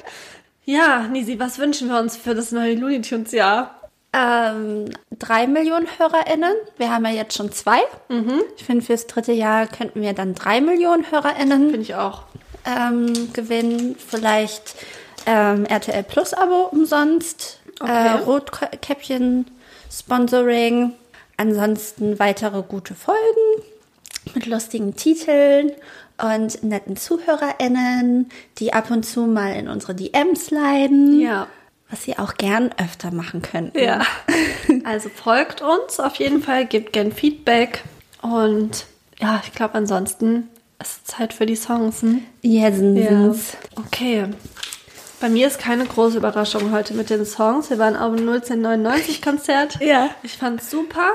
[0.65, 3.80] ja, Nisi, was wünschen wir uns für das neue Looney Tunes Jahr?
[4.13, 4.87] Ähm,
[5.19, 6.53] drei Millionen HörerInnen.
[6.79, 7.79] Wir haben ja jetzt schon zwei.
[8.57, 12.25] Ich finde, fürs dritte Jahr könnten wir dann drei Millionen HörerInnen Finde ich auch.
[12.67, 13.95] ähm, gewinnen.
[13.97, 14.75] Vielleicht
[15.27, 17.61] ähm, RTL Plus Abo umsonst.
[17.79, 17.91] Okay.
[17.91, 19.47] Äh, Rotkäppchen
[19.91, 20.93] Sponsoring.
[21.37, 23.63] Ansonsten weitere gute Folgen
[24.35, 25.73] mit lustigen Titeln
[26.23, 31.21] und netten ZuhörerInnen, die ab und zu mal in unsere DMs leiden.
[31.21, 31.47] Ja.
[31.91, 33.79] Was sie auch gern öfter machen könnten.
[33.79, 34.03] Ja.
[34.85, 37.83] Also folgt uns auf jeden Fall, gebt gern Feedback
[38.23, 38.87] und
[39.19, 40.49] ja, ich glaube ansonsten
[40.81, 42.03] ist es Zeit für die Songs.
[42.03, 42.23] Hm?
[42.43, 43.57] Jensens.
[43.77, 44.27] Okay.
[45.21, 47.69] Bei mir ist keine große Überraschung heute mit den Songs.
[47.69, 49.79] Wir waren auf dem 1999 Konzert.
[49.81, 50.11] Ja.
[50.23, 51.11] Ich fand's super.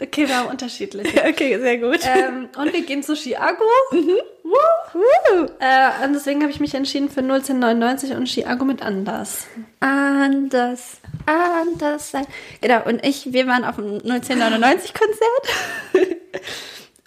[0.00, 1.08] Okay, wir haben unterschiedlich.
[1.28, 2.00] Okay, sehr gut.
[2.04, 3.64] ähm, und wir gehen zu Chiago.
[3.92, 5.46] Woo.
[5.58, 9.46] Äh, und deswegen habe ich mich entschieden für 1999 und Chiago mit Anders.
[9.80, 11.00] Anders.
[11.26, 12.26] anders sein.
[12.60, 15.44] Genau, und ich, wir waren auf dem 1999-Konzert.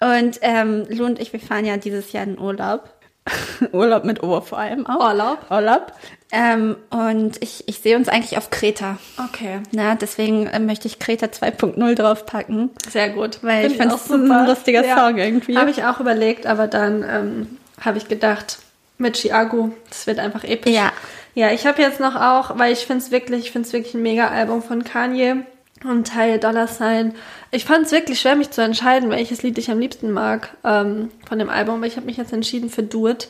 [0.00, 2.88] und ähm, Lu und ich, wir fahren ja dieses Jahr in Urlaub.
[3.72, 5.00] Urlaub mit Ohr vor allem auch.
[5.00, 5.50] Urlaub.
[5.50, 5.92] Urlaub.
[6.32, 8.98] Ähm, und ich, ich sehe uns eigentlich auf Kreta.
[9.18, 9.60] Okay.
[9.70, 12.70] Na, deswegen äh, möchte ich Kreta 2.0 draufpacken.
[12.88, 13.38] Sehr gut.
[13.42, 15.56] Weil Find ich finde es ein lustiger Song irgendwie.
[15.56, 18.58] Habe ich auch überlegt, aber dann ähm, habe ich gedacht,
[18.98, 20.72] mit Chiago, das wird einfach episch.
[20.72, 20.92] Ja.
[21.34, 23.94] Ja, ich habe jetzt noch auch, weil ich finde es wirklich, ich finde es wirklich
[23.94, 25.44] ein Mega-Album von Kanye
[25.84, 27.14] und Teil Dollar Sign.
[27.50, 31.10] Ich fand es wirklich schwer, mich zu entscheiden, welches Lied ich am liebsten mag ähm,
[31.28, 31.76] von dem Album.
[31.76, 33.28] Aber ich habe mich jetzt entschieden für Do It.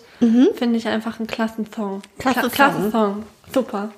[0.55, 2.03] Finde ich einfach einen klassen Song.
[2.18, 2.53] Klasse Kla Song.
[2.53, 3.22] klasse Song.
[3.53, 3.90] Super.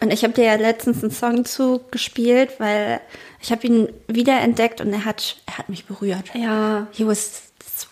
[0.00, 3.00] Und ich habe dir ja letztens einen Song zugespielt, weil
[3.40, 6.24] ich habe ihn wiederentdeckt und er hat, er hat mich berührt.
[6.34, 6.86] Ja.
[6.92, 7.42] He was,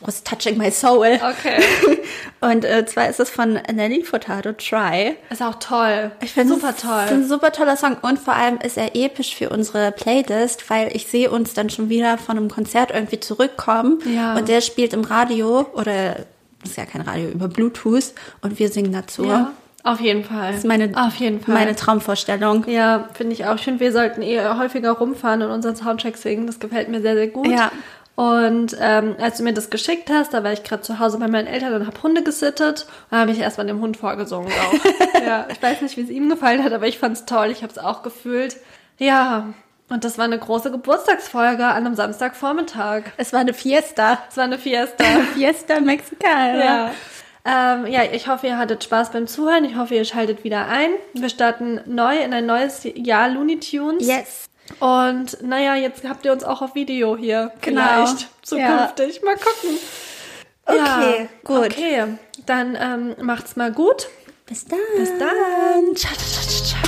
[0.01, 1.07] was touching my soul.
[1.07, 1.63] Okay.
[2.41, 5.17] Und äh, zwar ist es von Nelly Furtado, Try.
[5.31, 6.11] Ist auch toll.
[6.23, 7.05] Ich finde super es toll.
[7.07, 10.95] ist ein super toller Song und vor allem ist er episch für unsere Playlist, weil
[10.95, 14.37] ich sehe uns dann schon wieder von einem Konzert irgendwie zurückkommen Ja.
[14.37, 16.17] und der spielt im Radio oder
[16.63, 18.13] das ist ja kein Radio über Bluetooth
[18.43, 19.25] und wir singen dazu.
[19.25, 19.53] Ja,
[19.85, 20.49] auf jeden Fall.
[20.49, 21.55] Das ist meine, auf jeden Fall.
[21.55, 22.65] meine Traumvorstellung.
[22.69, 23.59] Ja, finde ich auch.
[23.59, 26.47] Finde, wir sollten eher häufiger rumfahren und unseren Soundcheck singen.
[26.47, 27.47] Das gefällt mir sehr, sehr gut.
[27.49, 27.71] Ja.
[28.17, 31.29] Und ähm, als du mir das geschickt hast, da war ich gerade zu Hause bei
[31.29, 32.87] meinen Eltern und habe Hunde gesittet.
[33.11, 35.23] Und habe ich erstmal dem Hund vorgesungen auch.
[35.27, 37.51] ja, ich weiß nicht, wie es ihm gefallen hat, aber ich fand es toll.
[37.51, 38.57] Ich habe es auch gefühlt.
[38.99, 39.53] Ja,
[39.89, 43.03] und das war eine große Geburtstagsfolge an einem Samstagvormittag.
[43.19, 44.19] Es war eine Fiesta.
[44.29, 45.05] Es war eine Fiesta.
[45.35, 46.65] Fiesta Mexicana.
[46.65, 46.91] Ja.
[47.45, 49.65] Ähm, ja, ich hoffe, ihr hattet Spaß beim Zuhören.
[49.65, 50.91] Ich hoffe, ihr schaltet wieder ein.
[51.13, 54.05] Wir starten neu in ein neues Jahr Looney Tunes.
[54.05, 54.49] Yes.
[54.81, 57.53] Und naja, jetzt habt ihr uns auch auf Video hier.
[57.61, 57.83] Genau.
[57.83, 59.23] Vielleicht zukünftig.
[59.23, 59.79] Mal gucken.
[60.67, 61.73] Okay, gut.
[61.73, 64.09] Okay, dann ähm, macht's mal gut.
[64.47, 64.79] Bis dann.
[64.97, 65.97] Bis dann.
[65.97, 66.86] Ciao, ciao, ciao, ciao.